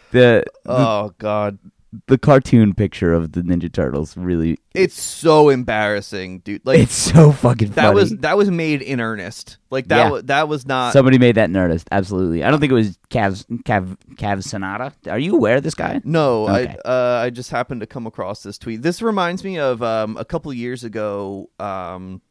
[0.09, 1.59] The, the oh God,
[2.07, 6.63] the cartoon picture of the Ninja Turtles really it's so embarrassing, dude.
[6.65, 7.95] Like it's so fucking that funny.
[7.95, 9.57] was that was made in earnest.
[9.71, 10.09] Like that Yeah.
[10.11, 10.93] wa- that was not.
[10.93, 11.87] Somebody made that in earnest.
[11.91, 12.43] Absolutely.
[12.43, 14.93] I don't think it was Cavs Cav Cav Sonata.
[15.09, 15.99] Are you aware of this guy?
[16.03, 16.75] No, Okay.
[16.85, 18.81] I uh, I just happened to come across this tweet.
[18.83, 22.21] This reminds me of um, a couple years ago um,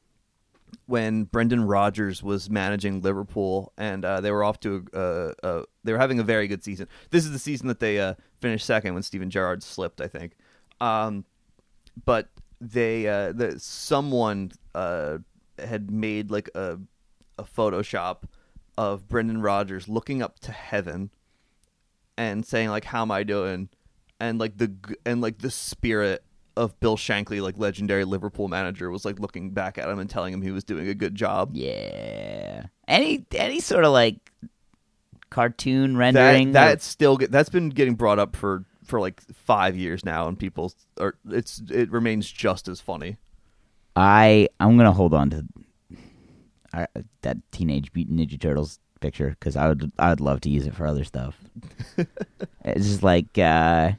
[0.86, 5.98] when Brendan Rodgers was managing Liverpool, and uh, they were off to a, they were
[5.98, 6.88] having a very good season.
[7.10, 10.36] This is the season that they uh, finished second when Steven Gerrard slipped, I think.
[10.80, 11.24] Um,
[12.04, 12.28] but
[12.60, 15.18] they uh, the, someone uh,
[15.58, 16.78] had made like a
[17.38, 18.22] a Photoshop
[18.78, 21.10] of Brendan Rodgers looking up to heaven
[22.16, 23.68] and saying like how am i doing
[24.18, 24.72] and like the
[25.04, 26.24] and like the spirit
[26.56, 30.32] of bill shankly like legendary liverpool manager was like looking back at him and telling
[30.32, 32.64] him he was doing a good job Yeah.
[32.88, 34.32] Any any sort of like
[35.30, 36.52] cartoon that rendering.
[36.52, 40.38] that's still get, that's been getting brought up for for like five years now and
[40.38, 43.16] people are it's it remains just as funny
[43.96, 45.44] I I'm gonna hold on to
[46.72, 46.86] I,
[47.22, 50.86] that Teenage Ninja Turtles picture because I would I would love to use it for
[50.86, 51.38] other stuff.
[52.64, 53.92] it's just like uh,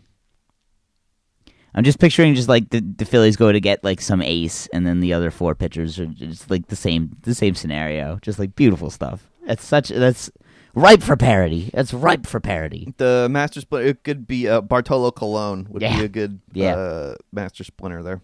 [1.77, 4.85] I'm just picturing just like the the Phillies go to get like some ace, and
[4.85, 8.55] then the other four pitchers are just like the same the same scenario, just like
[8.55, 9.29] beautiful stuff.
[9.45, 10.31] That's such that's
[10.73, 11.69] ripe for parody.
[11.73, 12.93] That's ripe for parody.
[12.97, 15.99] the master splinter it could be uh, bartolo colon would Yeah.
[15.99, 16.75] be a good Yeah.
[16.75, 18.21] uh, master splinter there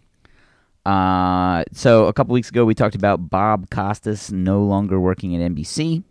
[0.86, 5.42] Uh, so a couple weeks ago, we talked about Bob Costas no longer working at
[5.52, 6.04] NBC,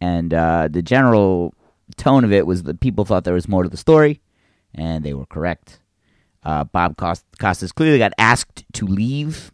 [0.00, 1.54] and uh, the general
[1.96, 4.20] tone of it was that people thought there was more to the story,
[4.74, 5.80] and they were correct.
[6.44, 9.52] Uh, Bob Cost- Costas clearly got asked to leave,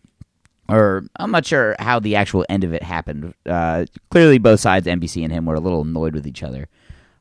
[0.68, 3.34] or I'm not sure how the actual end of it happened.
[3.46, 6.68] Uh, clearly, both sides, NBC and him, were a little annoyed with each other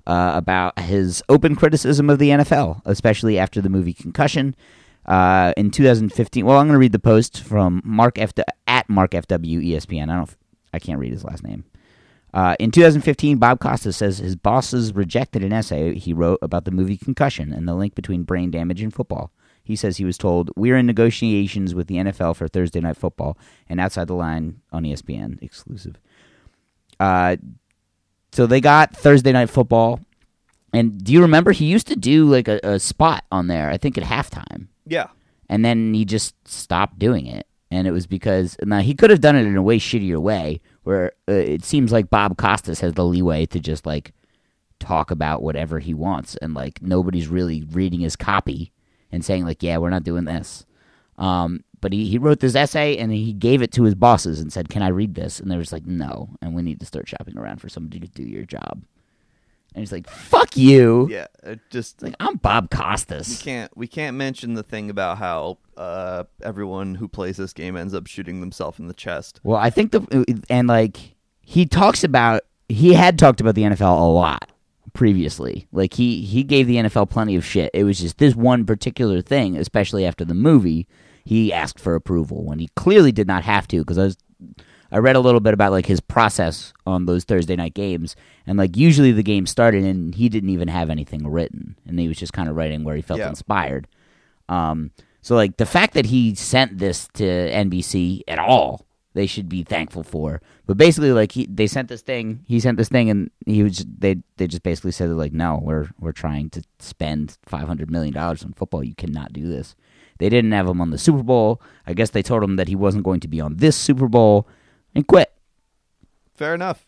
[0.05, 4.55] uh, about his open criticism of the NFL, especially after the movie Concussion.
[5.05, 8.33] Uh, in 2015, well, I'm going to read the post from Mark F
[8.67, 10.09] at Mark FW ESPN.
[10.09, 10.35] I don't,
[10.73, 11.65] I can't read his last name.
[12.33, 16.71] Uh, in 2015, Bob Costas says his bosses rejected an essay he wrote about the
[16.71, 19.31] movie Concussion and the link between brain damage and football.
[19.63, 23.37] He says he was told, We're in negotiations with the NFL for Thursday Night Football
[23.67, 25.99] and Outside the Line on ESPN exclusive.
[26.99, 27.37] Uh,
[28.31, 29.99] so they got Thursday Night Football.
[30.73, 33.77] And do you remember he used to do like a, a spot on there, I
[33.77, 35.07] think at halftime yeah
[35.49, 37.45] and then he just stopped doing it.
[37.69, 40.61] And it was because now he could have done it in a way shittier way,
[40.83, 44.13] where uh, it seems like Bob Costas has the leeway to just like
[44.79, 48.71] talk about whatever he wants, and like nobody's really reading his copy
[49.13, 50.65] and saying like, "Yeah, we're not doing this."
[51.17, 54.51] Um, but he, he wrote this essay and he gave it to his bosses and
[54.51, 57.07] said, "Can I read this?" And they was like, "No," and we need to start
[57.07, 58.83] shopping around for somebody to do your job.
[59.75, 63.41] And he's like, "Fuck you!" yeah it just Like I'm Bob we Costas.
[63.41, 67.93] can't we can't mention the thing about how uh, everyone who plays this game ends
[67.93, 69.39] up shooting themselves in the chest.
[69.43, 73.99] Well, I think the and like he talks about he had talked about the NFL
[73.99, 74.49] a lot
[74.93, 75.67] previously.
[75.71, 77.71] Like he he gave the NFL plenty of shit.
[77.73, 80.87] It was just this one particular thing, especially after the movie,
[81.25, 84.17] he asked for approval when he clearly did not have to because I was
[84.91, 88.15] I read a little bit about like his process on those Thursday night games
[88.45, 92.07] and like usually the game started and he didn't even have anything written and he
[92.07, 93.29] was just kind of writing where he felt Yeah.
[93.29, 93.87] inspired.
[94.49, 94.91] Um
[95.21, 99.63] so like the fact that he sent this to NBC at all, they should be
[99.63, 100.41] thankful for.
[100.65, 103.85] But basically, like he, they sent this thing, he sent this thing, and he was
[103.85, 108.13] they they just basically said like, no, we're we're trying to spend five hundred million
[108.13, 108.83] dollars on football.
[108.83, 109.75] You cannot do this.
[110.19, 111.61] They didn't have him on the Super Bowl.
[111.85, 114.47] I guess they told him that he wasn't going to be on this Super Bowl,
[114.95, 115.33] and quit.
[116.35, 116.85] Fair enough.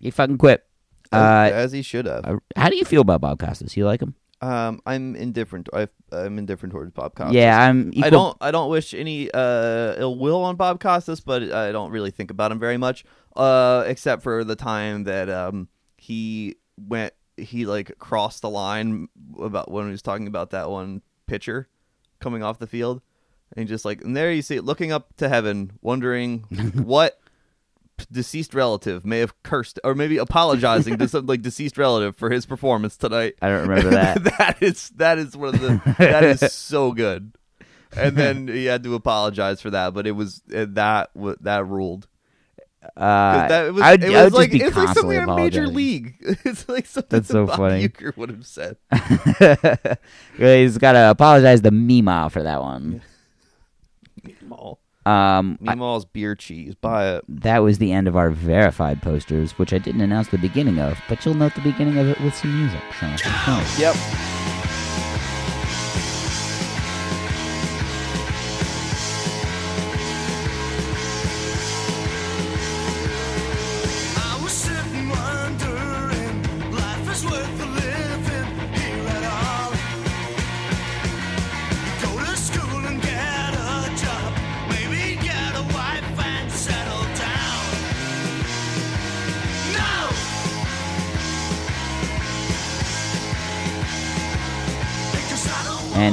[0.00, 0.64] He fucking quit.
[1.12, 2.24] As, Uh, as he should have.
[2.24, 3.76] uh, how do you feel about Bob Costas?
[3.76, 4.14] You like him?
[4.42, 5.68] Um, I'm indifferent.
[5.72, 7.34] i I'm indifferent towards Bob Costas.
[7.34, 7.90] Yeah, I'm.
[7.94, 8.36] Equal, I don't.
[8.40, 12.32] I don't wish any uh, ill will on Bob Costas, but I don't really think
[12.32, 13.04] about him very much,
[13.36, 17.14] uh, except for the time that um, he went.
[17.36, 19.08] He like crossed the line
[19.40, 21.68] about when he was talking about that one pitcher
[22.18, 23.00] coming off the field,
[23.56, 26.40] and just like, and there you see, it, looking up to heaven, wondering
[26.74, 27.21] what
[28.10, 32.46] deceased relative may have cursed or maybe apologizing to some like deceased relative for his
[32.46, 33.34] performance tonight.
[33.40, 34.24] I don't remember that.
[34.38, 37.32] that is that is one of the that is so good.
[37.96, 42.08] And then he had to apologize for that, but it was uh, that that ruled.
[42.96, 45.22] Uh, that, was, I would, it I was would like just be it's like something
[45.22, 46.16] in a major league.
[46.44, 47.88] It's like something That's so Bob funny.
[48.16, 48.76] Would have said.
[50.36, 53.00] He's got to apologize to Mima for that one.
[55.04, 56.74] Um, Meemaw's beer cheese.
[56.74, 57.24] Buy it.
[57.28, 60.98] that was the end of our verified posters, which I didn't announce the beginning of,
[61.08, 62.82] but you'll note the beginning of it with some music.
[63.00, 63.76] So, oh.
[63.78, 64.41] Yep.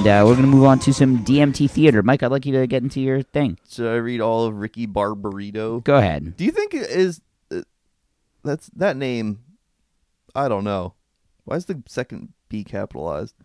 [0.09, 2.03] Uh, we're going to move on to some DMT theater.
[2.03, 3.57] Mike, I'd like you to get into your thing.
[3.69, 5.83] Should I read all of Ricky Barbarito?
[5.83, 6.35] Go ahead.
[6.37, 7.61] Do you think it is uh,
[8.43, 9.39] that's that name?
[10.35, 10.93] I don't know.
[11.45, 13.35] Why is the second B capitalized?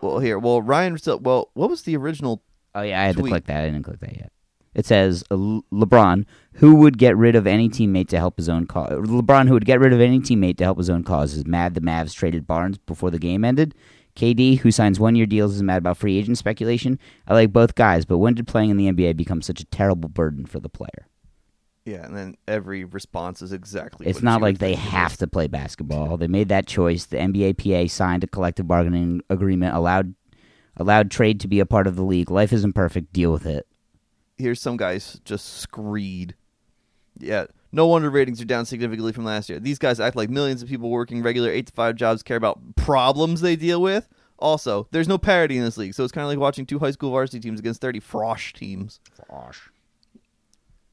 [0.00, 0.38] Well, here.
[0.38, 0.98] Well, Ryan.
[1.20, 2.42] Well, what was the original?
[2.74, 3.24] Oh, yeah, I had Tweet.
[3.26, 3.62] to click that.
[3.62, 4.32] I didn't click that yet.
[4.74, 6.26] It says LeBron,
[6.56, 8.92] who would get rid of any teammate to help his own cause.
[8.92, 11.72] LeBron, who would get rid of any teammate to help his own cause, is mad
[11.72, 13.74] the Mavs traded Barnes before the game ended.
[14.16, 16.98] KD, who signs one year deals, is mad about free agent speculation.
[17.28, 20.08] I like both guys, but when did playing in the NBA become such a terrible
[20.08, 21.06] burden for the player?
[21.84, 24.08] Yeah, and then every response is exactly.
[24.08, 26.16] It's not like they have to play basketball.
[26.16, 27.04] They made that choice.
[27.04, 30.14] The NBA PA signed a collective bargaining agreement, allowed
[30.76, 32.30] allowed trade to be a part of the league.
[32.30, 33.12] Life isn't perfect.
[33.12, 33.68] Deal with it.
[34.36, 36.34] Here's some guys just screed.
[37.18, 39.58] Yeah, no wonder ratings are down significantly from last year.
[39.58, 42.60] These guys act like millions of people working regular eight to five jobs care about
[42.76, 44.08] problems they deal with.
[44.38, 46.90] Also, there's no parity in this league, so it's kind of like watching two high
[46.90, 49.00] school varsity teams against 30 frosh teams.
[49.30, 49.56] Frosh.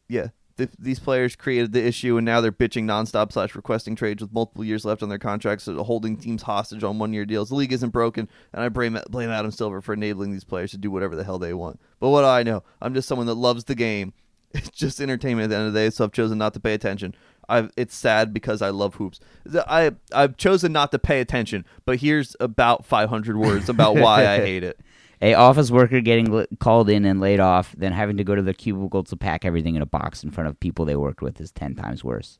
[0.08, 4.22] Yeah, th- these players created the issue, and now they're bitching nonstop slash requesting trades
[4.22, 7.50] with multiple years left on their contracts, so holding teams hostage on one year deals.
[7.50, 10.78] The league isn't broken, and I blame blame Adam Silver for enabling these players to
[10.78, 11.80] do whatever the hell they want.
[12.00, 12.64] But what do I know?
[12.82, 14.14] I'm just someone that loves the game.
[14.54, 16.74] It's just entertainment at the end of the day, so I've chosen not to pay
[16.74, 17.16] attention.
[17.50, 19.20] I've, it's sad because I love hoops.
[19.68, 24.38] I I've chosen not to pay attention, but here's about 500 words about why I
[24.46, 24.80] hate it.
[25.22, 28.54] A office worker getting called in and laid off, then having to go to the
[28.54, 31.52] cubicle to pack everything in a box in front of people they worked with is
[31.52, 32.40] ten times worse.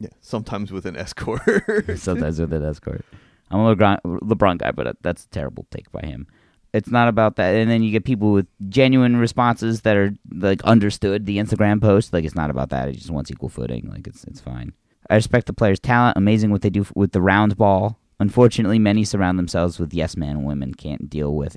[0.00, 1.42] Yeah, sometimes with an escort.
[1.98, 3.04] Sometimes with an escort.
[3.50, 6.28] I'm a LeBron, LeBron guy, but uh, that's a terrible take by him.
[6.72, 7.54] It's not about that.
[7.54, 12.12] And then you get people with genuine responses that are like understood the Instagram post.
[12.12, 12.88] Like it's not about that.
[12.88, 13.88] It just wants equal footing.
[13.90, 14.72] Like it's it's fine.
[15.08, 16.18] I respect the players' talent.
[16.18, 17.98] Amazing what they do with the round ball.
[18.20, 21.56] Unfortunately, many surround themselves with yes man women can't deal with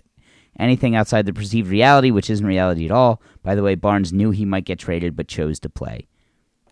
[0.60, 3.22] anything outside the perceived reality, which isn't reality at all.
[3.44, 6.08] By the way, Barnes knew he might get traded, but chose to play.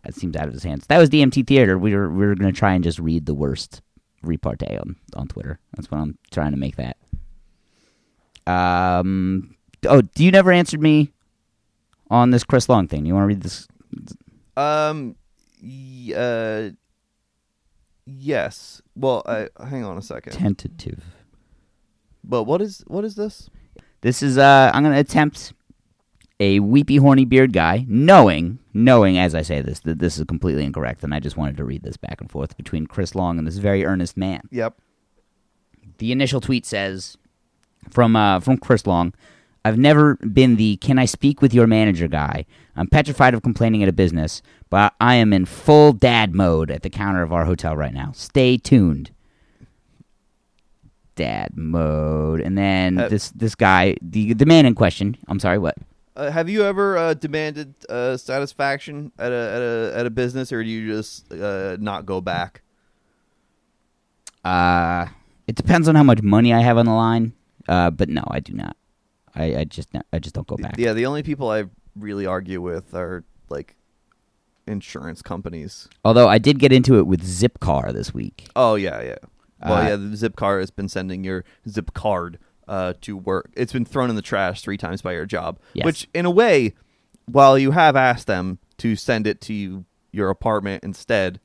[0.04, 0.88] That seems out of his hands.
[0.88, 1.78] That was DMT Theater.
[1.78, 3.82] We were we were going to try and just read the worst
[4.22, 5.60] repartee on on Twitter.
[5.76, 6.98] That's what I'm trying to make that.
[8.50, 9.56] Um.
[9.86, 11.12] Oh, do you never answered me
[12.10, 13.06] on this Chris Long thing?
[13.06, 13.68] You want to read this?
[14.58, 15.16] Um.
[15.64, 16.72] Y- uh.
[18.06, 18.82] Yes.
[18.96, 20.34] Well, I hang on a second.
[20.34, 21.04] Tentative.
[22.24, 23.50] But what is what is this?
[24.02, 24.72] This is uh.
[24.74, 25.54] I'm going to attempt
[26.40, 30.64] a weepy horny beard guy, knowing knowing as I say this that this is completely
[30.64, 33.46] incorrect, and I just wanted to read this back and forth between Chris Long and
[33.46, 34.42] this very earnest man.
[34.52, 34.76] Yep.
[36.00, 37.18] The initial tweet says
[37.92, 39.14] from uh, from Chris Long,
[39.66, 42.46] I've never been the can I speak with your manager guy.
[42.76, 46.84] I'm petrified of complaining at a business, but I am in full dad mode at
[46.84, 48.12] the counter of our hotel right now.
[48.14, 49.12] Stay tuned.
[51.16, 52.40] Dad mode.
[52.40, 55.76] And then Uh, this this guy, the the man in question, I'm sorry, what?
[56.16, 60.52] Uh, have you ever uh, demanded uh, satisfaction at a at a at a business,
[60.52, 62.62] or do you just uh, not go back?
[64.46, 65.08] Uh
[65.48, 67.34] it depends on how much money I have on the line.
[67.70, 68.76] Uh but no, I do not.
[69.36, 70.76] I, I just I just don't go back.
[70.78, 71.66] Yeah, the only people I
[71.96, 73.76] really argue with are like
[74.68, 75.88] insurance companies.
[76.04, 78.48] Although I did get into it with Zipcar this week.
[78.56, 79.16] Oh yeah, yeah.
[79.64, 79.96] Well, Uh, yeah.
[79.98, 83.52] The Zipcar has been sending your zip card uh, to work.
[83.56, 85.60] It's been thrown in the trash three times by your job.
[85.74, 85.86] Yes.
[85.86, 86.74] Which, in a way,
[87.26, 91.40] while you have asked them to send it to you, your apartment instead,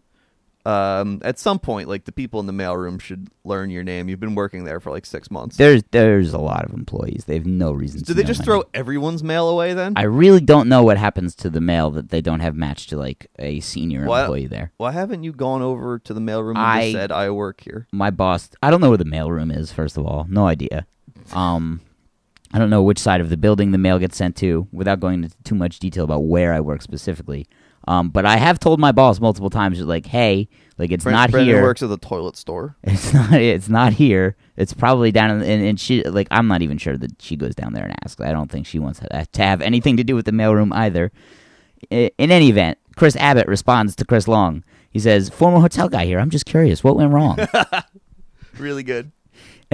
[0.67, 4.09] um, at some point, like the people in the mailroom should learn your name.
[4.09, 5.57] You've been working there for like six months.
[5.59, 7.25] There's there's a lot of employees.
[7.27, 8.01] They have no reason.
[8.01, 8.71] Do to they know just my throw name.
[8.73, 9.93] everyone's mail away then?
[9.97, 12.97] I really don't know what happens to the mail that they don't have matched to
[12.97, 14.73] like a senior Why- employee there.
[14.79, 17.87] Why haven't you gone over to the mailroom and I- just said, "I work here"?
[17.93, 20.87] my boss i don't know where the mailroom is first of all no idea
[21.33, 21.81] um
[22.53, 25.23] i don't know which side of the building the mail gets sent to without going
[25.25, 27.47] into too much detail about where i work specifically
[27.87, 31.31] um but i have told my boss multiple times like hey like it's Bren- not
[31.31, 31.63] Brendan here.
[31.63, 32.77] works at the toilet store.
[32.83, 34.37] it's not it's not here.
[34.57, 37.55] It's probably down in and, and she like i'm not even sure that she goes
[37.55, 38.21] down there and asks.
[38.21, 41.13] I don't think she wants to have anything to do with the mailroom either.
[41.91, 44.65] In any event chris abbott responds to chris long.
[44.91, 46.19] He says former hotel guy here.
[46.19, 46.83] I'm just curious.
[46.83, 47.39] What went wrong?
[48.59, 49.11] Really good.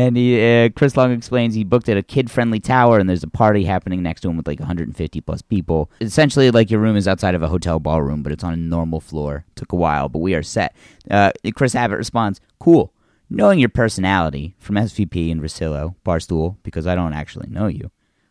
[0.01, 3.29] And he, uh, Chris Long explains he booked at a kid-friendly tower, and there's a
[3.29, 5.91] party happening next to him with like 150 plus people.
[6.01, 9.01] Essentially, like your room is outside of a hotel ballroom, but it's on a normal
[9.01, 9.45] floor.
[9.57, 10.75] Took a while, but we are set.
[11.11, 12.95] Uh, Chris Abbott responds, "Cool.
[13.29, 17.91] Knowing your personality from SVP and Russillo, Barstool, because I don't actually know you.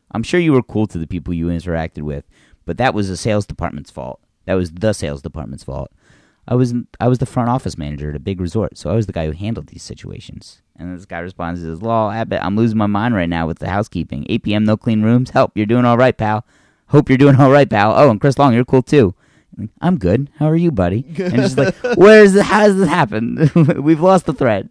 [0.10, 2.26] I'm sure you were cool to the people you interacted with,
[2.66, 4.20] but that was the sales department's fault.
[4.46, 5.92] That was the sales department's fault.
[6.48, 9.06] I was I was the front office manager at a big resort, so I was
[9.06, 10.64] the guy who handled these situations.
[10.80, 13.60] And this guy responds, he says, Lol, Abbott, I'm losing my mind right now with
[13.60, 14.26] the housekeeping.
[14.30, 15.32] 8 p.m., no clean rooms.
[15.32, 16.46] Help, you're doing all right, pal.
[16.88, 17.94] Hope you're doing all right, pal.
[17.98, 19.14] Oh, and Chris Long, you're cool too.
[19.82, 20.30] I'm good.
[20.40, 21.04] How are you, buddy?
[21.18, 23.52] And just like, where's the, how does this happen?
[23.84, 24.70] We've lost the thread.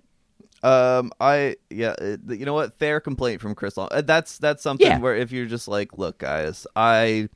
[0.62, 2.76] Um, I yeah, it, you know what?
[2.78, 3.88] Fair complaint from Chris Long.
[3.92, 4.98] Uh, That's that's something Yeah.
[4.98, 7.28] where if you're just like, look, guys, I,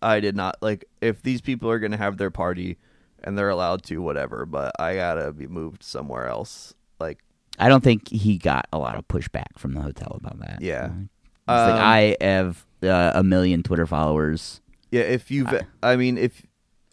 [0.00, 2.76] I did not like if these people are gonna have their party,
[3.24, 6.72] and they're allowed to whatever, but I gotta be moved somewhere else.
[7.00, 7.18] Like,
[7.58, 10.58] I don't think he got a lot of pushback from the hotel about that.
[10.60, 10.86] Yeah.
[10.86, 14.60] It's like, Um, I have uh, a million Twitter followers.
[14.90, 15.48] yeah, if you've,
[15.82, 16.44] I mean, if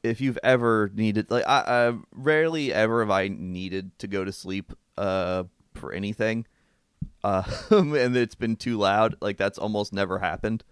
[0.03, 4.31] if you've ever needed, like, I, I rarely ever have I needed to go to
[4.33, 6.45] sleep, uh, for anything,
[7.23, 9.15] uh, and it's been too loud.
[9.21, 10.63] Like that's almost never happened.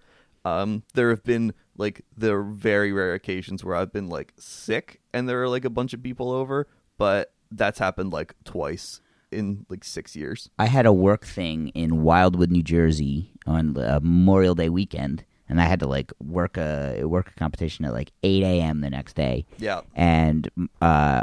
[0.43, 5.29] Um, there have been like the very rare occasions where I've been like sick and
[5.29, 6.67] there are like a bunch of people over,
[6.97, 9.01] but that's happened like twice
[9.32, 10.49] in like six years.
[10.59, 15.59] I had a work thing in Wildwood, New Jersey on uh, Memorial Day weekend, and
[15.61, 18.82] I had to like work a work a competition at like 8 a.m.
[18.82, 19.45] the next day.
[19.57, 19.82] Yeah.
[19.95, 20.49] and
[20.82, 21.21] uh,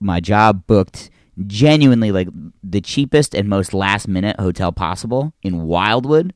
[0.00, 1.10] my job booked
[1.46, 2.28] genuinely like
[2.62, 6.34] the cheapest and most last minute hotel possible in Wildwood.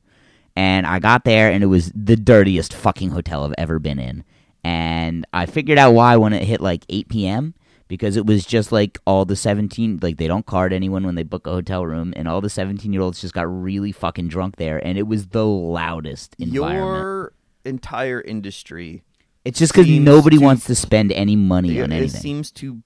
[0.55, 4.23] And I got there, and it was the dirtiest fucking hotel I've ever been in.
[4.63, 7.53] And I figured out why when it hit like 8 p.m.
[7.87, 11.23] because it was just like all the 17, like they don't card anyone when they
[11.23, 14.55] book a hotel room, and all the 17 year olds just got really fucking drunk
[14.57, 16.85] there, and it was the loudest environment.
[17.03, 17.33] Your
[17.63, 19.03] entire industry
[19.43, 22.21] it's just because nobody to- wants to spend any money on it anything.
[22.21, 22.81] seems to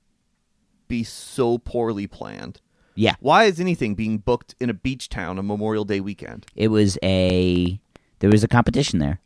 [0.88, 2.60] be so poorly planned.
[2.96, 6.46] yeah, Why is anything being booked in a beach town on Memorial Day weekend?
[6.56, 7.80] it was a
[8.20, 9.20] there was a competition there.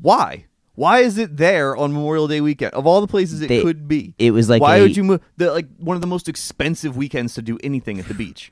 [0.00, 0.46] Why?
[0.76, 2.74] Why is it there on Memorial Day weekend?
[2.74, 5.04] Of all the places it They- could be, It was like why a, would you
[5.04, 5.20] move?
[5.36, 8.50] The, like one of the most expensive weekends to do anything at the beach.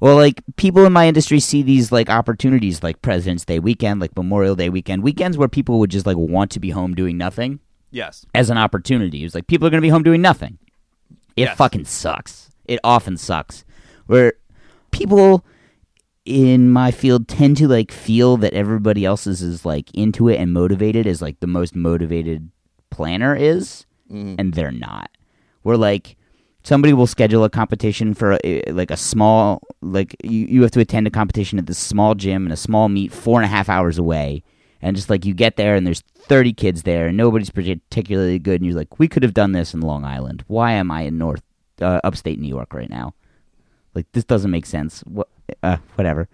[0.00, 4.16] Well, like people in my industry see these like opportunities, like President's Day weekend, like
[4.16, 7.60] Memorial Day weekend, weekends where people would just like want to be home doing nothing
[7.90, 8.24] Yes.
[8.34, 9.20] as an opportunity.
[9.22, 10.58] It was like people are going to be home doing nothing.
[11.36, 11.56] It Yes.
[11.56, 12.50] fucking sucks.
[12.66, 13.64] It often sucks.
[14.06, 14.34] Where
[14.90, 15.44] people
[16.24, 20.36] in my field tend to like feel that everybody else is, is like into it
[20.36, 22.50] and motivated as like the most motivated
[22.90, 23.84] planner is,
[24.38, 25.10] and they're not.
[25.64, 26.16] We're like
[26.62, 30.80] somebody will schedule a competition for a, like a small like you, you have to
[30.80, 33.68] attend a competition at this small gym in a small meet four and a half
[33.68, 34.42] hours away.
[34.80, 38.60] And just like you get there and there's 30 kids there and nobody's particularly good
[38.60, 40.44] and you're like we could have done this in long island.
[40.46, 41.42] Why am i in north
[41.80, 43.14] uh, upstate new york right now?
[43.94, 45.00] Like this doesn't make sense.
[45.00, 45.28] What
[45.62, 46.28] uh, whatever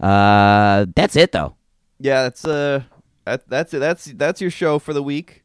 [0.00, 1.56] uh that's it though
[1.98, 2.82] Yeah, that's uh,
[3.24, 3.78] that, that's it.
[3.80, 5.44] That's that's your show for the week.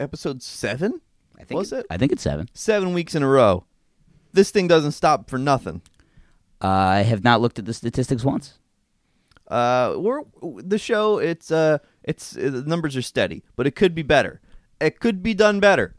[0.00, 1.00] Episode seven.
[1.38, 1.86] i think Was it?
[1.88, 3.64] i think it's seven Seven weeks in a row.
[4.32, 5.82] This thing doesn't stop for nothing.
[6.62, 8.58] uh, i have not looked at the statistics once
[9.48, 10.22] Uh, we're
[10.64, 11.18] the show.
[11.18, 14.40] It's uh, it's uh, the numbers are steady, but it could be better.
[14.80, 15.94] It could be done better.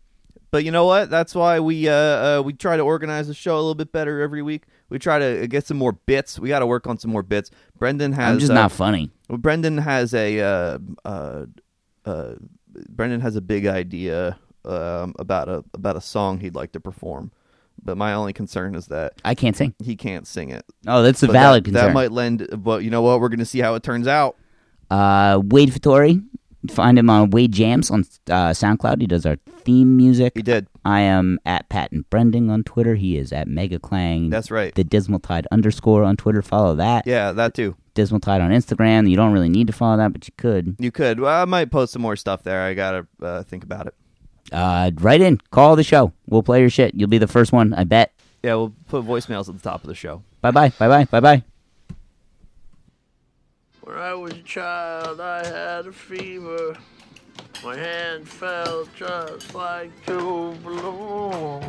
[0.49, 1.09] But you know what?
[1.11, 4.21] That's why we uh, uh we try to organize the show a little bit better
[4.21, 4.63] every week.
[4.93, 6.37] We try to get some more bits.
[6.37, 7.49] We got to work on some more bits.
[7.79, 11.45] Brendan has i'm just uh, not funny Well, Brendan has a uh, uh,
[12.05, 12.35] uh,
[12.89, 17.31] Brendan has a big idea um, about a about a song he'd like to perform.
[17.83, 19.73] But my only concern is that I can't sing.
[19.83, 20.63] he can't sing it.
[20.85, 21.87] Oh, that's a But valid that, concern.
[21.87, 23.19] That might lend, but you know what?
[23.19, 24.37] We're going to see how it turns out.
[24.91, 26.23] Uh, Wade Fattori.
[26.69, 29.01] Find him on Wade Jams on uh, SoundCloud.
[29.01, 30.33] He does our theme music.
[30.35, 30.67] He did.
[30.85, 32.95] I am at Patton Brending on Twitter.
[32.95, 34.29] He is at Mega Clang.
[34.29, 34.73] That's right.
[34.73, 36.41] The Dismal Tide underscore on Twitter.
[36.41, 37.05] Follow that.
[37.05, 37.75] Yeah, that too.
[37.93, 39.09] Dismal Tide on Instagram.
[39.09, 40.75] You don't really need to follow that, but you could.
[40.79, 41.19] You could.
[41.19, 42.61] Well, I might post some more stuff there.
[42.61, 43.95] I gotta uh, think about it.
[44.51, 45.39] Uh, write in.
[45.51, 46.13] Call the show.
[46.27, 46.93] We'll play your shit.
[46.95, 48.13] You'll be the first one, I bet.
[48.43, 50.23] Yeah, we'll put voicemails at the top of the show.
[50.41, 50.69] Bye bye.
[50.69, 51.05] Bye bye.
[51.05, 51.43] Bye bye.
[53.85, 56.77] When I was a child, I had a fever.
[57.65, 61.65] My hand felt just like two balloons.